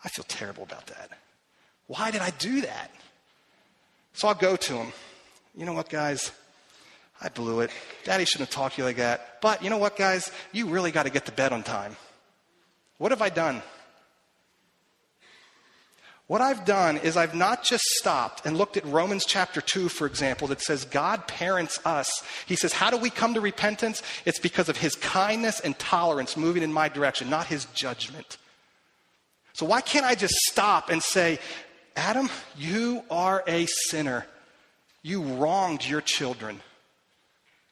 [0.03, 1.12] I feel terrible about that.
[1.89, 2.91] Why did I do that?
[4.13, 4.93] So I'll go to him.
[5.56, 6.32] You know what, guys?
[7.19, 7.71] I blew it.
[8.04, 9.41] Daddy shouldn't have talked to you like that.
[9.41, 10.32] But you know what, guys?
[10.52, 11.97] You really got to get to bed on time.
[12.99, 13.63] What have I done?
[16.28, 20.06] What I've done is I've not just stopped and looked at Romans chapter 2, for
[20.06, 22.23] example, that says God parents us.
[22.45, 24.04] He says, How do we come to repentance?
[24.25, 28.38] It's because of his kindness and tolerance moving in my direction, not his judgment.
[29.54, 31.39] So why can't I just stop and say,
[31.99, 34.25] Adam, you are a sinner.
[35.01, 36.62] You wronged your children.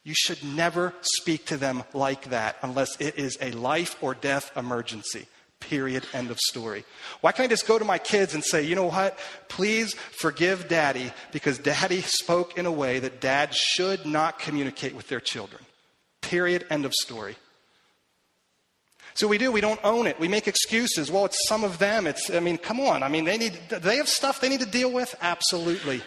[0.03, 4.51] You should never speak to them like that unless it is a life or death
[4.57, 5.27] emergency.
[5.61, 6.05] Period.
[6.13, 6.83] End of story.
[7.21, 9.17] Why can't I just go to my kids and say, you know what?
[9.47, 15.07] Please forgive daddy because daddy spoke in a way that dad should not communicate with
[15.07, 15.63] their children.
[16.19, 16.65] Period.
[16.69, 17.37] End of story.
[19.17, 20.19] So we do, we don't own it.
[20.19, 21.09] We make excuses.
[21.11, 22.05] Well, it's some of them.
[22.05, 23.01] It's, I mean, come on.
[23.01, 25.15] I mean, they need, they have stuff they need to deal with?
[25.19, 26.03] Absolutely.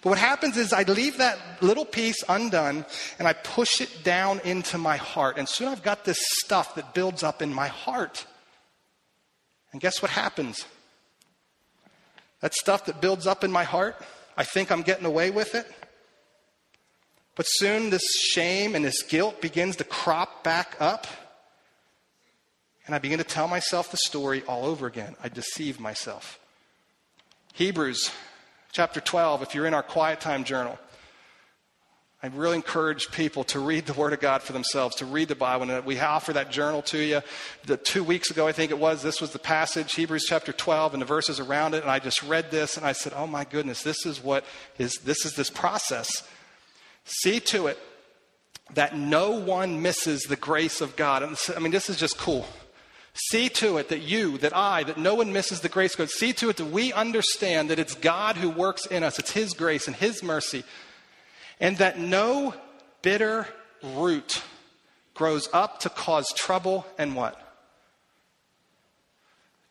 [0.00, 2.86] But what happens is I leave that little piece undone
[3.18, 5.38] and I push it down into my heart.
[5.38, 8.24] And soon I've got this stuff that builds up in my heart.
[9.72, 10.66] And guess what happens?
[12.42, 13.96] That stuff that builds up in my heart,
[14.36, 15.66] I think I'm getting away with it.
[17.34, 21.08] But soon this shame and this guilt begins to crop back up.
[22.86, 25.16] And I begin to tell myself the story all over again.
[25.22, 26.38] I deceive myself.
[27.52, 28.12] Hebrews
[28.72, 30.78] chapter 12, if you're in our quiet time journal,
[32.22, 35.34] I really encourage people to read the Word of God for themselves, to read the
[35.34, 35.70] Bible.
[35.70, 37.20] And we offer that journal to you.
[37.66, 40.94] The, two weeks ago, I think it was, this was the passage, Hebrews chapter 12,
[40.94, 41.82] and the verses around it.
[41.82, 44.44] And I just read this and I said, oh my goodness, this is what
[44.78, 46.08] is, this is this process.
[47.04, 47.78] See to it
[48.74, 51.22] that no one misses the grace of God.
[51.54, 52.46] I mean, this is just cool.
[53.18, 56.10] See to it that you, that I, that no one misses the grace God.
[56.10, 59.18] See to it that we understand that it's God who works in us.
[59.18, 60.64] It's His grace and His mercy.
[61.58, 62.54] And that no
[63.00, 63.48] bitter
[63.82, 64.42] root
[65.14, 67.40] grows up to cause trouble and what?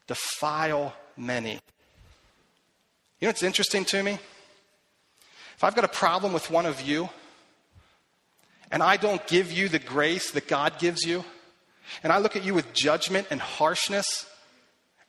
[0.08, 1.60] Defile many.
[3.20, 4.14] You know what's interesting to me?
[5.56, 7.10] If I've got a problem with one of you,
[8.72, 11.24] and I don't give you the grace that God gives you,
[12.04, 14.26] and I look at you with judgment and harshness,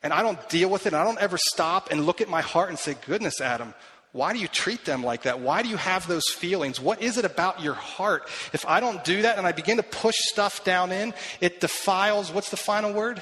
[0.03, 2.69] and I don't deal with it, I don't ever stop and look at my heart
[2.69, 3.73] and say, Goodness, Adam,
[4.11, 5.39] why do you treat them like that?
[5.39, 6.79] Why do you have those feelings?
[6.79, 8.23] What is it about your heart?
[8.53, 12.31] If I don't do that and I begin to push stuff down in, it defiles,
[12.31, 13.21] what's the final word?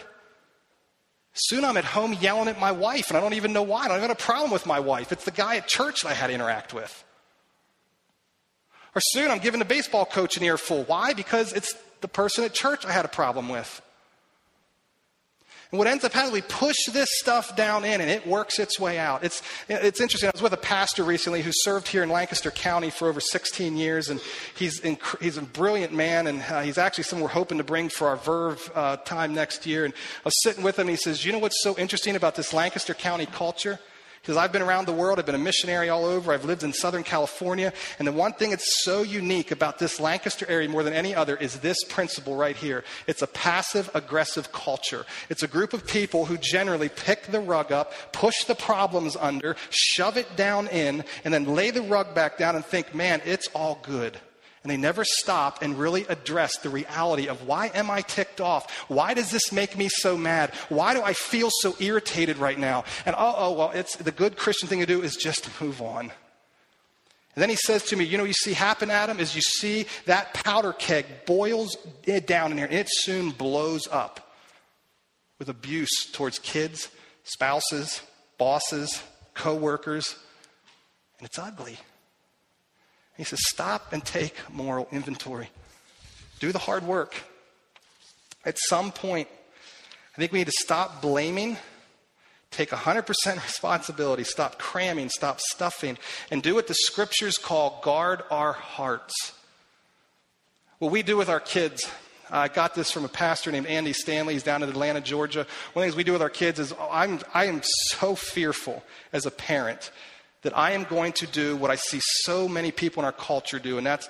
[1.33, 3.83] Soon I'm at home yelling at my wife, and I don't even know why.
[3.83, 5.11] I don't have a problem with my wife.
[5.11, 7.03] It's the guy at church that I had to interact with.
[8.95, 10.83] Or soon I'm giving the baseball coach an earful.
[10.83, 11.13] Why?
[11.13, 13.81] Because it's the person at church I had a problem with.
[15.71, 18.79] And what ends up happening, we push this stuff down in and it works its
[18.79, 19.23] way out.
[19.23, 20.29] It's, it's interesting.
[20.29, 23.75] I was with a pastor recently who served here in Lancaster County for over 16
[23.75, 24.21] years, and
[24.55, 27.89] he's, inc- he's a brilliant man, and uh, he's actually someone we're hoping to bring
[27.89, 29.85] for our Verve uh, time next year.
[29.85, 32.35] And I was sitting with him, and he says, You know what's so interesting about
[32.35, 33.79] this Lancaster County culture?
[34.25, 36.73] Because I've been around the world, I've been a missionary all over, I've lived in
[36.73, 40.93] Southern California, and the one thing that's so unique about this Lancaster area more than
[40.93, 42.83] any other is this principle right here.
[43.05, 45.05] It's a passive aggressive culture.
[45.29, 49.55] It's a group of people who generally pick the rug up, push the problems under,
[49.69, 53.47] shove it down in, and then lay the rug back down and think, man, it's
[53.53, 54.17] all good.
[54.65, 58.67] And they never stop and really address the reality of why am I ticked off?
[58.87, 60.55] Why does this make me so mad?
[60.69, 62.83] Why do I feel so irritated right now?
[63.05, 66.05] And oh, oh well, it's the good Christian thing to do is just move on.
[66.05, 69.85] And then he says to me, You know, you see happen, Adam, is you see
[70.05, 71.77] that powder keg boils
[72.25, 74.35] down in here and it soon blows up
[75.37, 76.89] with abuse towards kids,
[77.23, 78.01] spouses,
[78.39, 79.03] bosses,
[79.35, 80.15] co workers,
[81.19, 81.77] and it's ugly.
[83.17, 85.49] He says, stop and take moral inventory.
[86.39, 87.15] Do the hard work.
[88.43, 89.27] At some point,
[90.15, 91.57] I think we need to stop blaming,
[92.51, 93.07] take 100%
[93.43, 95.97] responsibility, stop cramming, stop stuffing,
[96.29, 99.33] and do what the scriptures call guard our hearts.
[100.79, 101.89] What we do with our kids,
[102.29, 104.33] I got this from a pastor named Andy Stanley.
[104.33, 105.39] He's down in Atlanta, Georgia.
[105.39, 108.83] One of the things we do with our kids is I'm, I am so fearful
[109.13, 109.91] as a parent
[110.45, 113.57] that I am going to do what I see so many people in our culture
[113.57, 114.07] do, and that's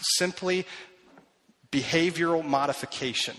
[0.00, 0.66] simply
[1.70, 3.36] behavioral modification.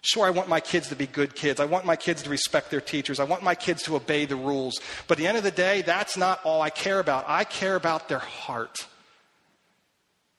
[0.00, 1.60] Sure, I want my kids to be good kids.
[1.60, 3.20] I want my kids to respect their teachers.
[3.20, 4.80] I want my kids to obey the rules.
[5.06, 7.26] But at the end of the day, that's not all I care about.
[7.28, 8.86] I care about their heart.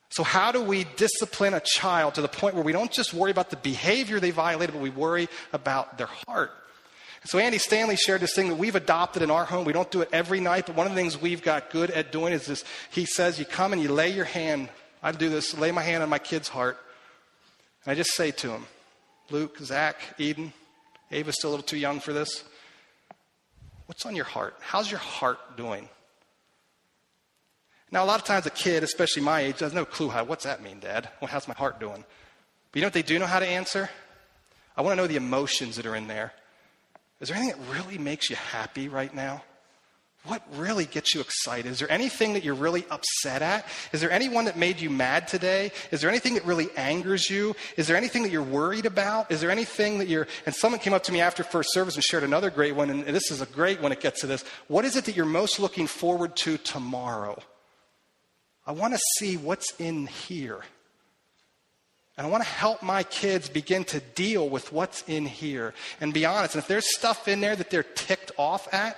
[0.10, 3.30] So, how do we discipline a child to the point where we don't just worry
[3.30, 6.52] about the behavior they violated, but we worry about their heart?
[7.24, 9.64] So Andy Stanley shared this thing that we've adopted in our home.
[9.64, 12.12] We don't do it every night, but one of the things we've got good at
[12.12, 12.64] doing is this.
[12.90, 14.70] He says, you come and you lay your hand.
[15.04, 16.78] I do this, lay my hand on my kid's heart.
[17.86, 18.66] And I just say to him,
[19.30, 20.52] Luke, Zach, Eden,
[21.12, 22.44] Ava's still a little too young for this.
[23.86, 24.56] What's on your heart?
[24.60, 25.90] How's your heart doing?
[27.92, 30.46] Now, a lot of times a kid, especially my age, has no clue how, what's
[30.46, 31.10] that mean, Dad?
[31.20, 32.04] Well, how's my heart doing?
[32.72, 33.90] But you know what they do know how to answer?
[34.76, 36.34] I want to know the emotions that are in there.
[37.22, 39.44] Is there anything that really makes you happy right now?
[40.26, 41.72] What really gets you excited?
[41.72, 43.66] Is there anything that you're really upset at?
[43.92, 45.72] Is there anyone that made you mad today?
[45.90, 47.56] Is there anything that really angers you?
[47.76, 49.32] Is there anything that you're worried about?
[49.32, 50.28] Is there anything that you're.
[50.46, 53.04] And someone came up to me after first service and shared another great one, and
[53.04, 53.92] this is a great one.
[53.92, 54.44] It gets to this.
[54.68, 57.42] What is it that you're most looking forward to tomorrow?
[58.68, 60.62] I want to see what's in here.
[62.18, 66.14] And I want to help my kids begin to deal with what's in here and
[66.14, 66.56] be honest.
[66.56, 68.98] And if there's stuff in there that they're ticked off at,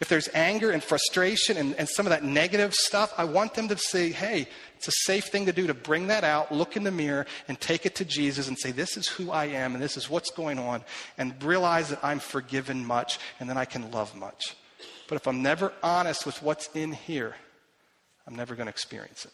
[0.00, 3.68] if there's anger and frustration and, and some of that negative stuff, I want them
[3.68, 4.46] to say, hey,
[4.76, 7.60] it's a safe thing to do to bring that out, look in the mirror, and
[7.60, 10.30] take it to Jesus and say, this is who I am and this is what's
[10.30, 10.84] going on,
[11.18, 14.54] and realize that I'm forgiven much and then I can love much.
[15.08, 17.34] But if I'm never honest with what's in here,
[18.26, 19.32] I'm never going to experience it.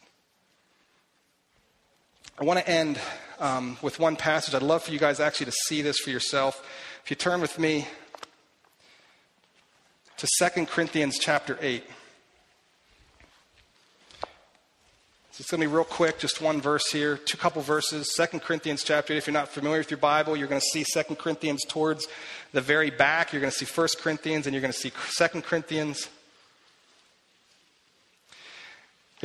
[2.36, 2.98] I want to end
[3.38, 4.56] um, with one passage.
[4.56, 6.68] I'd love for you guys actually to see this for yourself.
[7.04, 7.86] If you turn with me
[10.16, 11.84] to 2 Corinthians chapter 8.
[15.30, 18.12] So it's going to be real quick, just one verse here, two couple verses.
[18.16, 19.16] 2 Corinthians chapter 8.
[19.16, 22.08] If you're not familiar with your Bible, you're going to see 2 Corinthians towards
[22.50, 23.32] the very back.
[23.32, 26.08] You're going to see 1 Corinthians and you're going to see 2 Corinthians.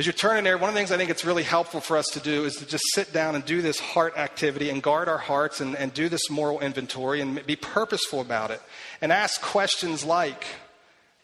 [0.00, 2.06] As you're turning there, one of the things I think it's really helpful for us
[2.14, 5.18] to do is to just sit down and do this heart activity and guard our
[5.18, 8.62] hearts and, and do this moral inventory and be purposeful about it.
[9.02, 10.46] And ask questions like,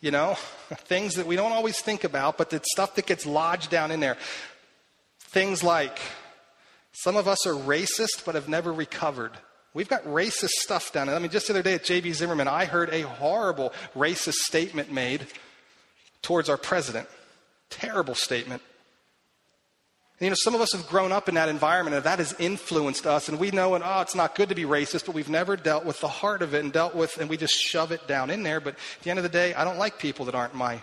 [0.02, 0.34] you know,
[0.74, 4.00] things that we don't always think about, but the stuff that gets lodged down in
[4.00, 4.18] there.
[5.20, 5.98] Things like,
[6.92, 9.32] some of us are racist but have never recovered.
[9.72, 11.16] We've got racist stuff down there.
[11.16, 14.92] I mean, just the other day at JB Zimmerman, I heard a horrible racist statement
[14.92, 15.26] made
[16.20, 17.08] towards our president.
[17.70, 18.62] Terrible statement.
[20.18, 23.06] You know, some of us have grown up in that environment and that has influenced
[23.06, 25.56] us, and we know, and oh, it's not good to be racist, but we've never
[25.56, 28.30] dealt with the heart of it and dealt with, and we just shove it down
[28.30, 28.58] in there.
[28.58, 30.80] But at the end of the day, I don't like people that aren't my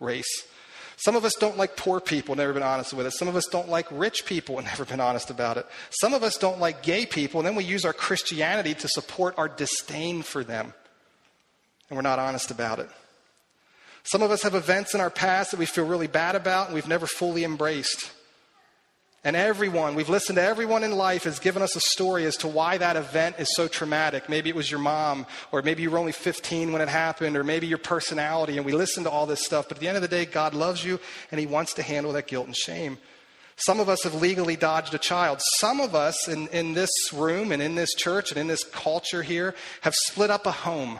[0.00, 0.46] race.
[0.96, 3.12] Some of us don't like poor people, never been honest with it.
[3.12, 5.64] Some of us don't like rich people and never been honest about it.
[5.88, 9.34] Some of us don't like gay people, and then we use our Christianity to support
[9.38, 10.74] our disdain for them,
[11.88, 12.90] and we're not honest about it.
[14.10, 16.74] Some of us have events in our past that we feel really bad about and
[16.74, 18.10] we've never fully embraced.
[19.22, 22.48] And everyone, we've listened to everyone in life has given us a story as to
[22.48, 24.26] why that event is so traumatic.
[24.30, 27.44] Maybe it was your mom, or maybe you were only 15 when it happened, or
[27.44, 28.56] maybe your personality.
[28.56, 29.68] And we listen to all this stuff.
[29.68, 30.98] But at the end of the day, God loves you
[31.30, 32.96] and He wants to handle that guilt and shame.
[33.56, 35.42] Some of us have legally dodged a child.
[35.58, 39.22] Some of us in, in this room and in this church and in this culture
[39.22, 40.98] here have split up a home.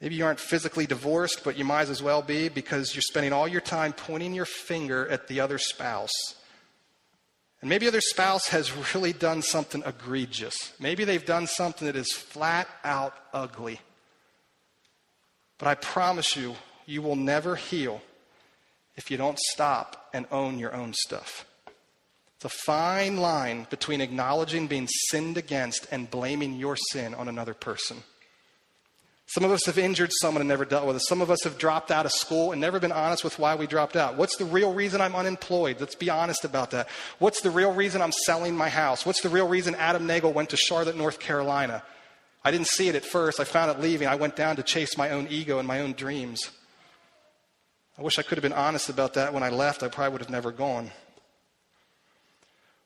[0.00, 3.48] Maybe you aren't physically divorced, but you might as well be because you're spending all
[3.48, 6.12] your time pointing your finger at the other spouse.
[7.60, 10.72] And maybe other spouse has really done something egregious.
[10.78, 13.80] Maybe they've done something that is flat out ugly.
[15.58, 16.54] But I promise you,
[16.86, 18.00] you will never heal
[18.96, 21.44] if you don't stop and own your own stuff.
[22.36, 27.54] It's a fine line between acknowledging being sinned against and blaming your sin on another
[27.54, 28.04] person.
[29.28, 31.00] Some of us have injured someone and never dealt with it.
[31.00, 33.66] Some of us have dropped out of school and never been honest with why we
[33.66, 34.16] dropped out.
[34.16, 35.76] What's the real reason I'm unemployed?
[35.80, 36.88] Let's be honest about that.
[37.18, 39.04] What's the real reason I'm selling my house?
[39.04, 41.82] What's the real reason Adam Nagel went to Charlotte, North Carolina?
[42.42, 43.38] I didn't see it at first.
[43.38, 44.08] I found it leaving.
[44.08, 46.50] I went down to chase my own ego and my own dreams.
[47.98, 49.82] I wish I could have been honest about that when I left.
[49.82, 50.90] I probably would have never gone.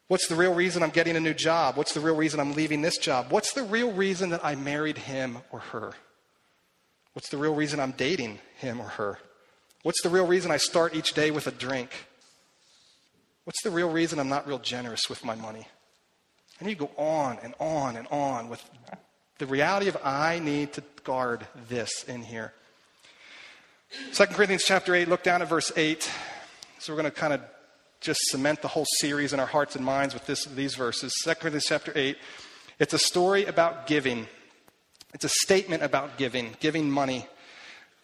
[0.08, 1.76] What's the real reason I'm getting a new job?
[1.76, 3.26] What's the real reason I'm leaving this job?
[3.30, 5.92] What's the real reason that I married him or her?
[7.12, 9.18] What's the real reason I'm dating him or her?
[9.82, 11.90] What's the real reason I start each day with a drink?
[13.44, 15.66] What's the real reason I'm not real generous with my money?
[16.60, 18.62] And you go on and on and on with
[19.38, 22.52] the reality of I need to guard this in here.
[24.14, 26.08] 2 Corinthians chapter 8, look down at verse 8.
[26.78, 27.40] So we're going to kind of
[28.00, 31.12] just cement the whole series in our hearts and minds with this, these verses.
[31.24, 32.16] 2 Corinthians chapter 8.
[32.78, 34.28] It's a story about giving.
[35.12, 37.26] It's a statement about giving, giving money.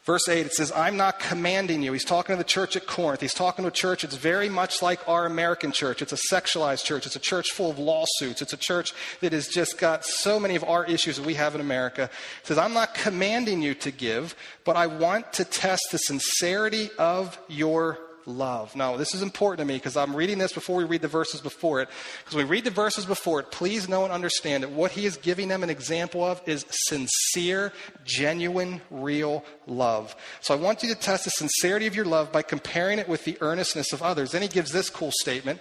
[0.09, 1.93] Verse 8, it says, I'm not commanding you.
[1.93, 3.21] He's talking to the church at Corinth.
[3.21, 6.01] He's talking to a church that's very much like our American church.
[6.01, 7.05] It's a sexualized church.
[7.05, 8.41] It's a church full of lawsuits.
[8.41, 11.55] It's a church that has just got so many of our issues that we have
[11.55, 12.09] in America.
[12.41, 14.35] He says, I'm not commanding you to give,
[14.65, 17.99] but I want to test the sincerity of your
[18.29, 18.77] love.
[18.77, 21.41] Now, this is important to me because I'm reading this before we read the verses
[21.41, 21.89] before it.
[22.25, 25.17] Because we read the verses before it, please know and understand that what he is
[25.17, 27.73] giving them an example of is sincere,
[28.05, 30.15] genuine, real love.
[30.41, 33.25] So I want you to test the sincerity of your love by comparing it with
[33.25, 34.33] the earnestness of others.
[34.33, 35.61] Then he gives this cool statement.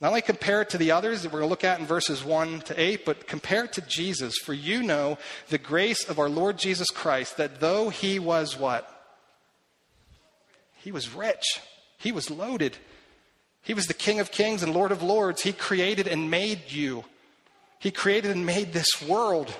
[0.00, 2.24] Not only compare it to the others that we're going to look at in verses
[2.24, 4.36] 1 to 8, but compare it to Jesus.
[4.36, 8.93] For you know the grace of our Lord Jesus Christ, that though he was what?
[10.84, 11.60] He was rich,
[11.96, 12.76] he was loaded.
[13.62, 15.40] He was the King of Kings and Lord of Lords.
[15.40, 17.06] He created and made you.
[17.78, 19.50] He created and made this world.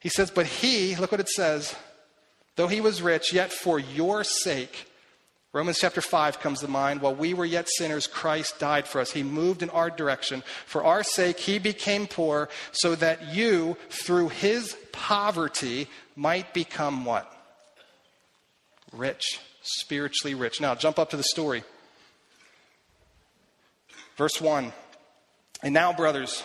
[0.00, 1.76] He says, But he, look what it says,
[2.56, 4.86] though he was rich, yet for your sake,
[5.52, 7.02] Romans chapter 5 comes to mind.
[7.02, 9.12] While we were yet sinners, Christ died for us.
[9.12, 10.42] He moved in our direction.
[10.64, 17.30] For our sake, he became poor so that you, through his poverty, might become what?
[18.92, 19.40] Rich
[19.76, 20.60] spiritually rich.
[20.60, 21.64] Now, jump up to the story.
[24.16, 24.72] Verse 1.
[25.62, 26.42] And now, brothers,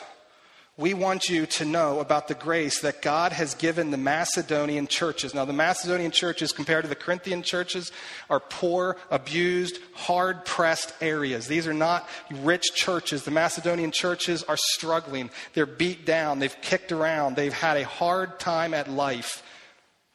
[0.76, 5.36] we want you to know about the grace that God has given the Macedonian churches.
[5.36, 7.92] Now, the Macedonian churches, compared to the Corinthian churches,
[8.28, 11.46] are poor, abused, hard pressed areas.
[11.46, 12.10] These are not
[12.42, 13.24] rich churches.
[13.24, 15.30] The Macedonian churches are struggling.
[15.54, 16.40] They're beat down.
[16.40, 17.36] They've kicked around.
[17.36, 19.44] They've had a hard time at life.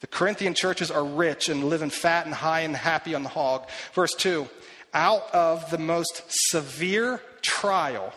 [0.01, 3.69] The Corinthian churches are rich and living fat and high and happy on the hog.
[3.95, 4.49] Verse 2
[4.95, 8.13] out of the most severe trial.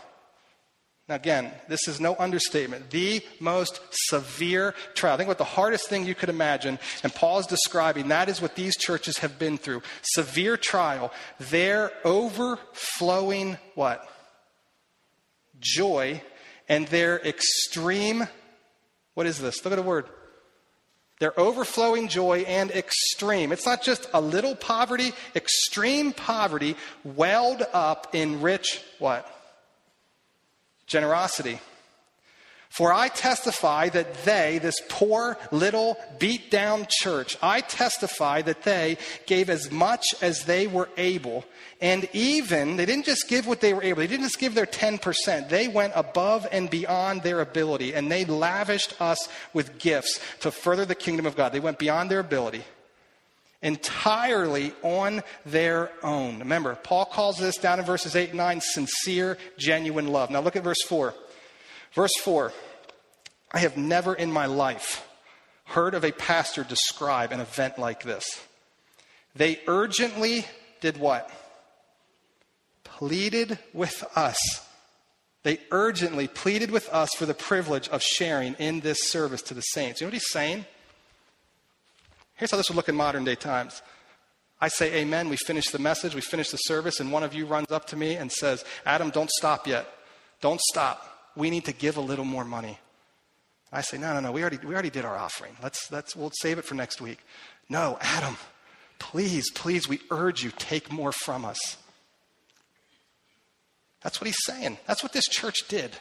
[1.10, 2.92] Now, again, this is no understatement.
[2.92, 5.18] The most severe trial.
[5.18, 8.56] Think about the hardest thing you could imagine, and Paul is describing, that is what
[8.56, 9.82] these churches have been through.
[10.02, 11.12] Severe trial.
[11.40, 14.08] Their overflowing what?
[15.60, 16.22] Joy
[16.70, 18.28] and their extreme,
[19.14, 19.66] what is this?
[19.66, 20.06] Look at the word
[21.22, 23.52] their overflowing joy and extreme.
[23.52, 29.30] It's not just a little poverty, extreme poverty welled up in rich what?
[30.88, 31.60] Generosity.
[32.72, 38.98] For I testify that they, this poor, little, beat down church, I testify that they
[39.26, 41.44] gave as much as they were able.
[41.82, 44.66] And even, they didn't just give what they were able, they didn't just give their
[44.66, 45.50] 10%.
[45.50, 50.86] They went above and beyond their ability, and they lavished us with gifts to further
[50.86, 51.52] the kingdom of God.
[51.52, 52.64] They went beyond their ability
[53.64, 56.40] entirely on their own.
[56.40, 60.32] Remember, Paul calls this down in verses 8 and 9 sincere, genuine love.
[60.32, 61.14] Now look at verse 4.
[61.94, 62.54] Verse 4
[63.54, 65.08] I have never in my life
[65.66, 68.26] heard of a pastor describe an event like this.
[69.36, 70.46] They urgently
[70.82, 71.30] did what?
[72.84, 74.38] Pleaded with us.
[75.44, 79.62] They urgently pleaded with us for the privilege of sharing in this service to the
[79.62, 80.00] saints.
[80.00, 80.66] You know what he's saying?
[82.36, 83.82] Here's how this would look in modern day times.
[84.60, 87.48] I say amen, we finish the message, we finish the service, and one of you
[87.48, 89.88] runs up to me and says, Adam, don't stop yet.
[90.40, 92.80] Don't stop we need to give a little more money.
[93.72, 95.56] I say, no, no, no, we already, we already did our offering.
[95.64, 97.20] Let's, let's, we'll save it for next week.
[97.70, 98.36] No, Adam,
[99.00, 101.78] please, please, we urge you, take more from us.
[104.02, 104.78] That's what he's saying.
[104.88, 105.92] That's what this church did.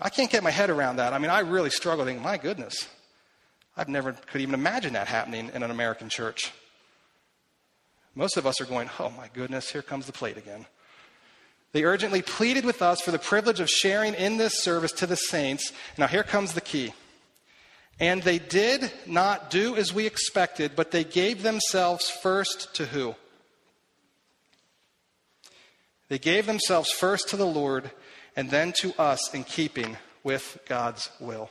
[0.00, 1.12] I can't get my head around that.
[1.12, 2.88] I mean, I really struggle thinking, my goodness,
[3.76, 6.52] I've never could even imagine that happening in an American church.
[8.14, 10.66] Most of us are going, oh my goodness, here comes the plate again.
[11.72, 15.16] They urgently pleaded with us for the privilege of sharing in this service to the
[15.16, 15.72] saints.
[15.98, 16.94] Now, here comes the key.
[17.98, 23.14] And they did not do as we expected, but they gave themselves first to who?
[26.08, 27.90] They gave themselves first to the Lord
[28.36, 31.50] and then to us in keeping with God's will.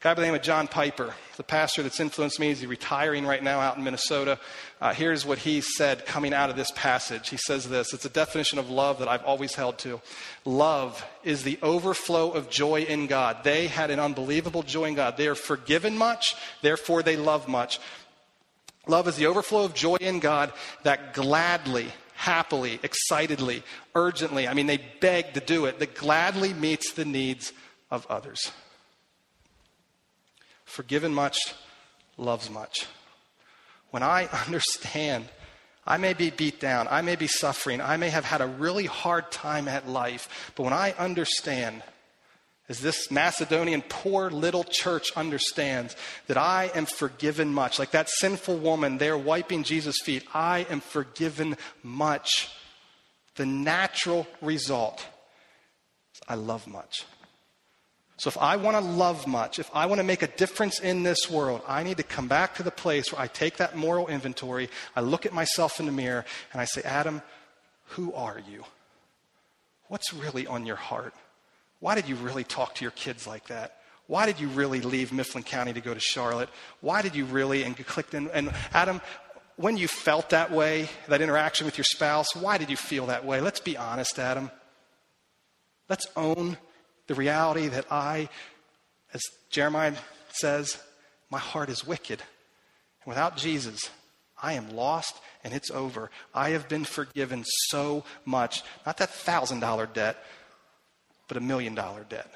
[0.00, 3.42] Guy by the name of John Piper, the pastor that's influenced me, he's retiring right
[3.42, 4.38] now out in Minnesota.
[4.80, 7.28] Uh, here's what he said coming out of this passage.
[7.28, 10.00] He says this it's a definition of love that I've always held to.
[10.46, 13.44] Love is the overflow of joy in God.
[13.44, 15.18] They had an unbelievable joy in God.
[15.18, 17.78] They are forgiven much, therefore they love much.
[18.86, 20.50] Love is the overflow of joy in God
[20.82, 23.62] that gladly happily, excitedly,
[23.94, 27.52] urgently, I mean, they beg to do it, that gladly meets the needs
[27.90, 28.50] of others.
[30.70, 31.36] Forgiven much,
[32.16, 32.86] loves much.
[33.90, 35.28] When I understand,
[35.84, 38.86] I may be beat down, I may be suffering, I may have had a really
[38.86, 41.82] hard time at life, but when I understand
[42.68, 45.96] as this Macedonian poor little church understands
[46.28, 47.80] that I am forgiven much.
[47.80, 52.48] Like that sinful woman there wiping Jesus' feet, I am forgiven much.
[53.34, 55.04] The natural result
[56.14, 57.04] is I love much.
[58.20, 61.04] So if I want to love much, if I want to make a difference in
[61.04, 64.08] this world, I need to come back to the place where I take that moral
[64.08, 67.22] inventory, I look at myself in the mirror, and I say, Adam,
[67.92, 68.64] who are you?
[69.88, 71.14] What's really on your heart?
[71.78, 73.78] Why did you really talk to your kids like that?
[74.06, 76.50] Why did you really leave Mifflin County to go to Charlotte?
[76.82, 79.00] Why did you really, and clicked in, and Adam,
[79.56, 83.24] when you felt that way, that interaction with your spouse, why did you feel that
[83.24, 83.40] way?
[83.40, 84.50] Let's be honest, Adam.
[85.88, 86.58] Let's own
[87.10, 88.28] the reality that I,
[89.12, 89.96] as Jeremiah
[90.28, 90.78] says,
[91.28, 92.20] my heart is wicked.
[92.20, 93.80] And without Jesus,
[94.40, 96.12] I am lost and it's over.
[96.32, 98.62] I have been forgiven so much.
[98.86, 100.18] Not that thousand dollar debt,
[101.26, 102.30] but a million dollar debt.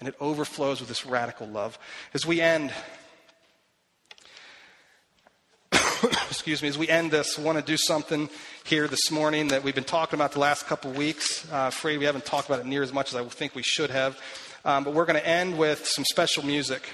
[0.00, 1.78] And it overflows with this radical love.
[2.12, 2.74] As we end,
[6.44, 8.28] excuse me, as we end this, want to do something
[8.64, 11.50] here this morning that we've been talking about the last couple weeks.
[11.50, 13.88] Uh, afraid we haven't talked about it near as much as I think we should
[13.88, 14.20] have.
[14.62, 16.86] Um, but we're going to end with some special music.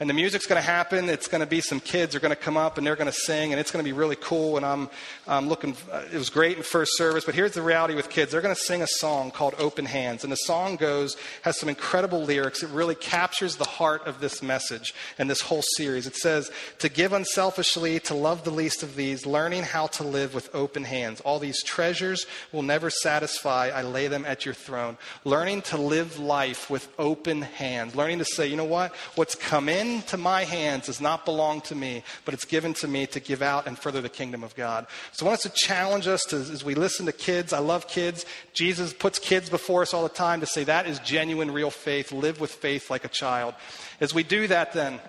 [0.00, 1.10] And the music's going to happen.
[1.10, 3.12] It's going to be some kids are going to come up and they're going to
[3.12, 4.56] sing, and it's going to be really cool.
[4.56, 4.88] And I'm,
[5.28, 5.76] I'm looking.
[5.92, 8.32] Uh, it was great in first service, but here's the reality with kids.
[8.32, 11.68] They're going to sing a song called "Open Hands," and the song goes has some
[11.68, 12.62] incredible lyrics.
[12.62, 16.06] It really captures the heart of this message and this whole series.
[16.06, 20.32] It says, "To give unselfishly, to love the least of these, learning how to live
[20.32, 21.20] with open hands.
[21.20, 23.68] All these treasures will never satisfy.
[23.68, 24.96] I lay them at your throne.
[25.24, 27.94] Learning to live life with open hands.
[27.94, 28.94] Learning to say, you know what?
[29.14, 32.88] What's come in into my hands does not belong to me, but it's given to
[32.88, 34.86] me to give out and further the kingdom of God.
[35.12, 37.52] So I want us to challenge us to, as we listen to kids.
[37.52, 38.24] I love kids.
[38.52, 42.12] Jesus puts kids before us all the time to say that is genuine, real faith.
[42.12, 43.54] Live with faith like a child.
[44.00, 45.00] As we do that, then,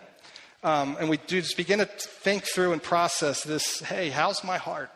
[0.64, 4.58] um, and we do just begin to think through and process this hey, how's my
[4.58, 4.90] heart?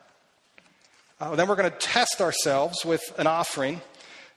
[1.19, 3.81] Uh, then we're going to test ourselves with an offering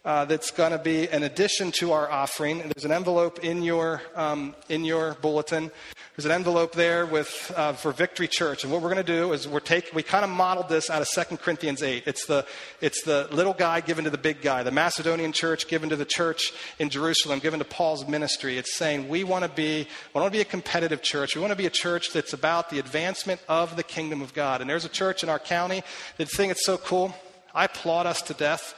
[0.09, 2.61] uh, that's going to be an addition to our offering.
[2.61, 5.71] There's an envelope in your, um, in your bulletin.
[6.17, 8.65] There's an envelope there with, uh, for Victory Church.
[8.65, 11.03] And what we're going to do is we're take, we kind of modeled this out
[11.03, 12.05] of 2 Corinthians 8.
[12.07, 12.47] It's the,
[12.81, 16.07] it's the little guy given to the big guy, the Macedonian church given to the
[16.07, 18.57] church in Jerusalem, given to Paul's ministry.
[18.57, 21.37] It's saying we want to be, we want to be a competitive church.
[21.37, 24.63] We want to be a church that's about the advancement of the kingdom of God.
[24.63, 25.83] And there's a church in our county.
[26.17, 27.15] The thing it's so cool,
[27.55, 28.75] I applaud us to death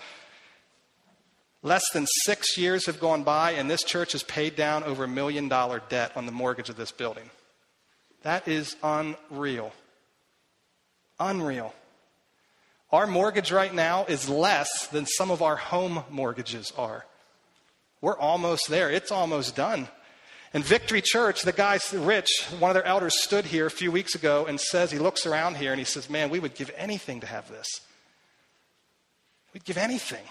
[1.62, 5.08] Less than six years have gone by, and this church has paid down over a
[5.08, 7.28] million dollar debt on the mortgage of this building.
[8.22, 9.72] That is unreal.
[11.18, 11.74] Unreal.
[12.92, 17.04] Our mortgage right now is less than some of our home mortgages are.
[18.00, 18.90] We're almost there.
[18.90, 19.88] It's almost done.
[20.52, 24.16] And Victory Church, the guy's rich, one of their elders stood here a few weeks
[24.16, 27.20] ago and says, he looks around here and he says, Man, we would give anything
[27.20, 27.68] to have this.
[29.52, 30.24] We'd give anything.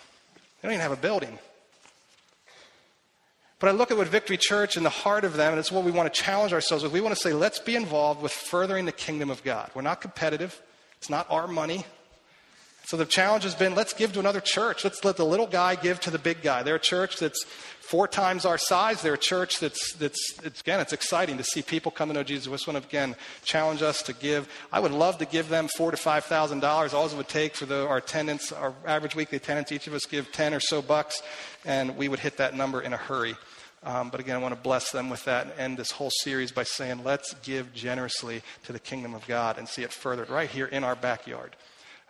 [0.62, 1.40] They don't even have a building.
[3.60, 5.84] But I look at what Victory Church and the heart of them, and it's what
[5.84, 6.94] we want to challenge ourselves with.
[6.94, 9.70] We want to say, let's be involved with furthering the kingdom of God.
[9.74, 10.62] We're not competitive,
[10.98, 11.86] it's not our money.
[12.90, 14.84] So the challenge has been let's give to another church.
[14.84, 16.64] Let's let the little guy give to the big guy.
[16.64, 17.44] They're a church that's
[17.82, 19.04] four times our size.
[19.04, 22.24] They're a church that's, that's it's, again, it's exciting to see people come to know
[22.24, 22.48] Jesus.
[22.66, 24.50] Want to, again, challenge us to give.
[24.72, 26.94] I would love to give them four to $5,000.
[26.96, 30.08] All it would take for the, our attendance, our average weekly attendance, each of us
[30.08, 31.22] give 10 or so bucks,
[31.66, 33.36] and we would hit that number in a hurry.
[33.84, 36.52] Um, but again, I want to bless them with that and end this whole series
[36.52, 40.50] by saying, let's give generously to the kingdom of God and see it furthered right
[40.50, 41.56] here in our backyard.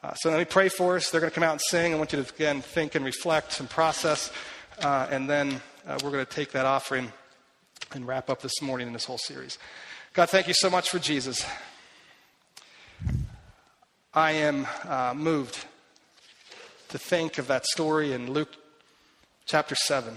[0.01, 1.09] Uh, so let me pray for us.
[1.09, 1.93] They're going to come out and sing.
[1.93, 4.31] I want you to, again, think and reflect and process.
[4.81, 7.11] Uh, and then uh, we're going to take that offering
[7.93, 9.57] and wrap up this morning in this whole series.
[10.13, 11.45] God, thank you so much for Jesus.
[14.13, 15.65] I am uh, moved
[16.87, 18.55] to think of that story in Luke
[19.45, 20.13] chapter 7.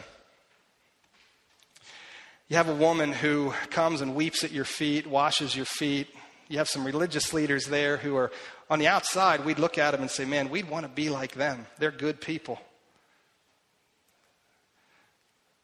[2.49, 6.07] You have a woman who comes and weeps at your feet, washes your feet.
[6.49, 8.31] You have some religious leaders there who are
[8.73, 9.45] on the outside.
[9.45, 11.67] We'd look at them and say, man, we'd want to be like them.
[11.79, 12.59] They're good people.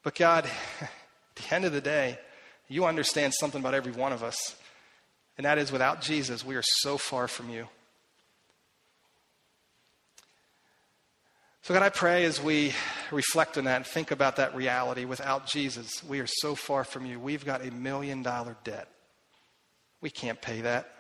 [0.03, 0.45] But God,
[0.83, 0.91] at
[1.37, 2.19] the end of the day,
[2.69, 4.57] you understand something about every one of us.
[5.39, 7.67] And that is, without Jesus, we are so far from you.
[11.63, 12.75] So, God, I pray as we
[13.11, 17.07] reflect on that and think about that reality, without Jesus, we are so far from
[17.07, 17.19] you.
[17.19, 18.87] We've got a million dollar debt.
[20.03, 20.98] We can't pay that.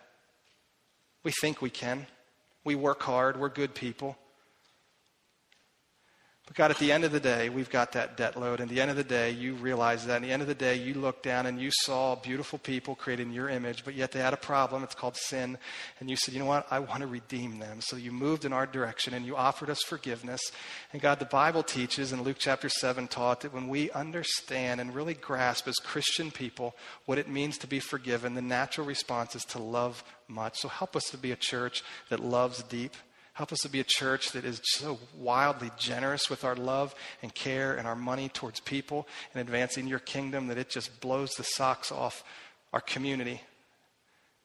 [1.28, 2.06] We think we can.
[2.64, 3.38] We work hard.
[3.38, 4.16] We're good people.
[6.48, 8.60] But God, at the end of the day, we've got that debt load.
[8.60, 10.16] And the end of the day, you realize that.
[10.16, 13.26] At the end of the day, you looked down and you saw beautiful people created
[13.26, 14.82] in your image, but yet they had a problem.
[14.82, 15.58] It's called sin.
[16.00, 16.66] And you said, you know what?
[16.70, 17.82] I want to redeem them.
[17.82, 20.40] So you moved in our direction and you offered us forgiveness.
[20.94, 24.94] And God, the Bible teaches, and Luke chapter 7 taught, that when we understand and
[24.94, 26.74] really grasp as Christian people
[27.04, 30.60] what it means to be forgiven, the natural response is to love much.
[30.60, 32.94] So help us to be a church that loves deep
[33.38, 37.32] Help us to be a church that is so wildly generous with our love and
[37.32, 41.44] care and our money towards people and advancing your kingdom that it just blows the
[41.44, 42.24] socks off
[42.72, 43.40] our community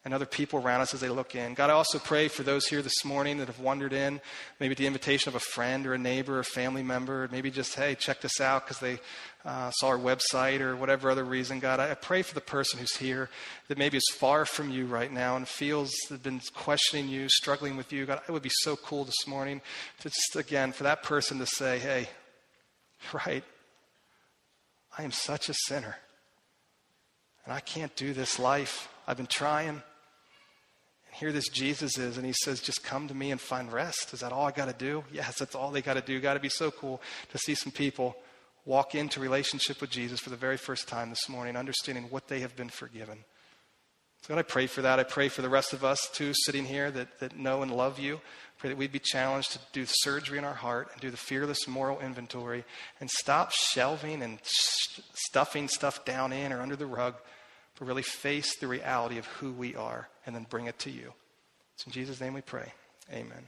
[0.05, 1.55] and other people around us as they look in.
[1.55, 4.21] God, I also pray for those here this morning that have wandered in,
[4.59, 7.73] maybe at the invitation of a friend or a neighbor or family member, maybe just,
[7.73, 8.99] hey, check this out because they
[9.45, 11.59] uh, saw our website or whatever other reason.
[11.59, 13.29] God, I pray for the person who's here
[13.67, 17.75] that maybe is far from you right now and feels they've been questioning you, struggling
[17.75, 18.05] with you.
[18.05, 19.61] God, it would be so cool this morning
[19.99, 22.07] to just, again, for that person to say, hey,
[23.13, 23.43] right,
[24.97, 25.97] I am such a sinner.
[27.45, 28.87] And I can't do this life.
[29.05, 29.81] I've been trying And
[31.11, 34.13] here this Jesus is, and he says, just come to me and find rest.
[34.13, 35.03] Is that all I got to do?
[35.11, 36.21] Yes, that's all they got to do.
[36.21, 37.01] Got to be so cool
[37.33, 38.15] to see some people
[38.65, 42.39] walk into relationship with Jesus for the very first time this morning, understanding what they
[42.39, 43.19] have been forgiven.
[44.21, 44.99] So God, I pray for that.
[44.99, 47.99] I pray for the rest of us too, sitting here that, that know and love
[47.99, 48.21] you.
[48.57, 51.67] Pray that we'd be challenged to do surgery in our heart and do the fearless
[51.67, 52.63] moral inventory
[53.01, 57.15] and stop shelving and stuffing stuff down in or under the rug
[57.77, 61.13] but really face the reality of who we are and then bring it to you.
[61.75, 62.71] It's in Jesus' name we pray.
[63.11, 63.47] Amen.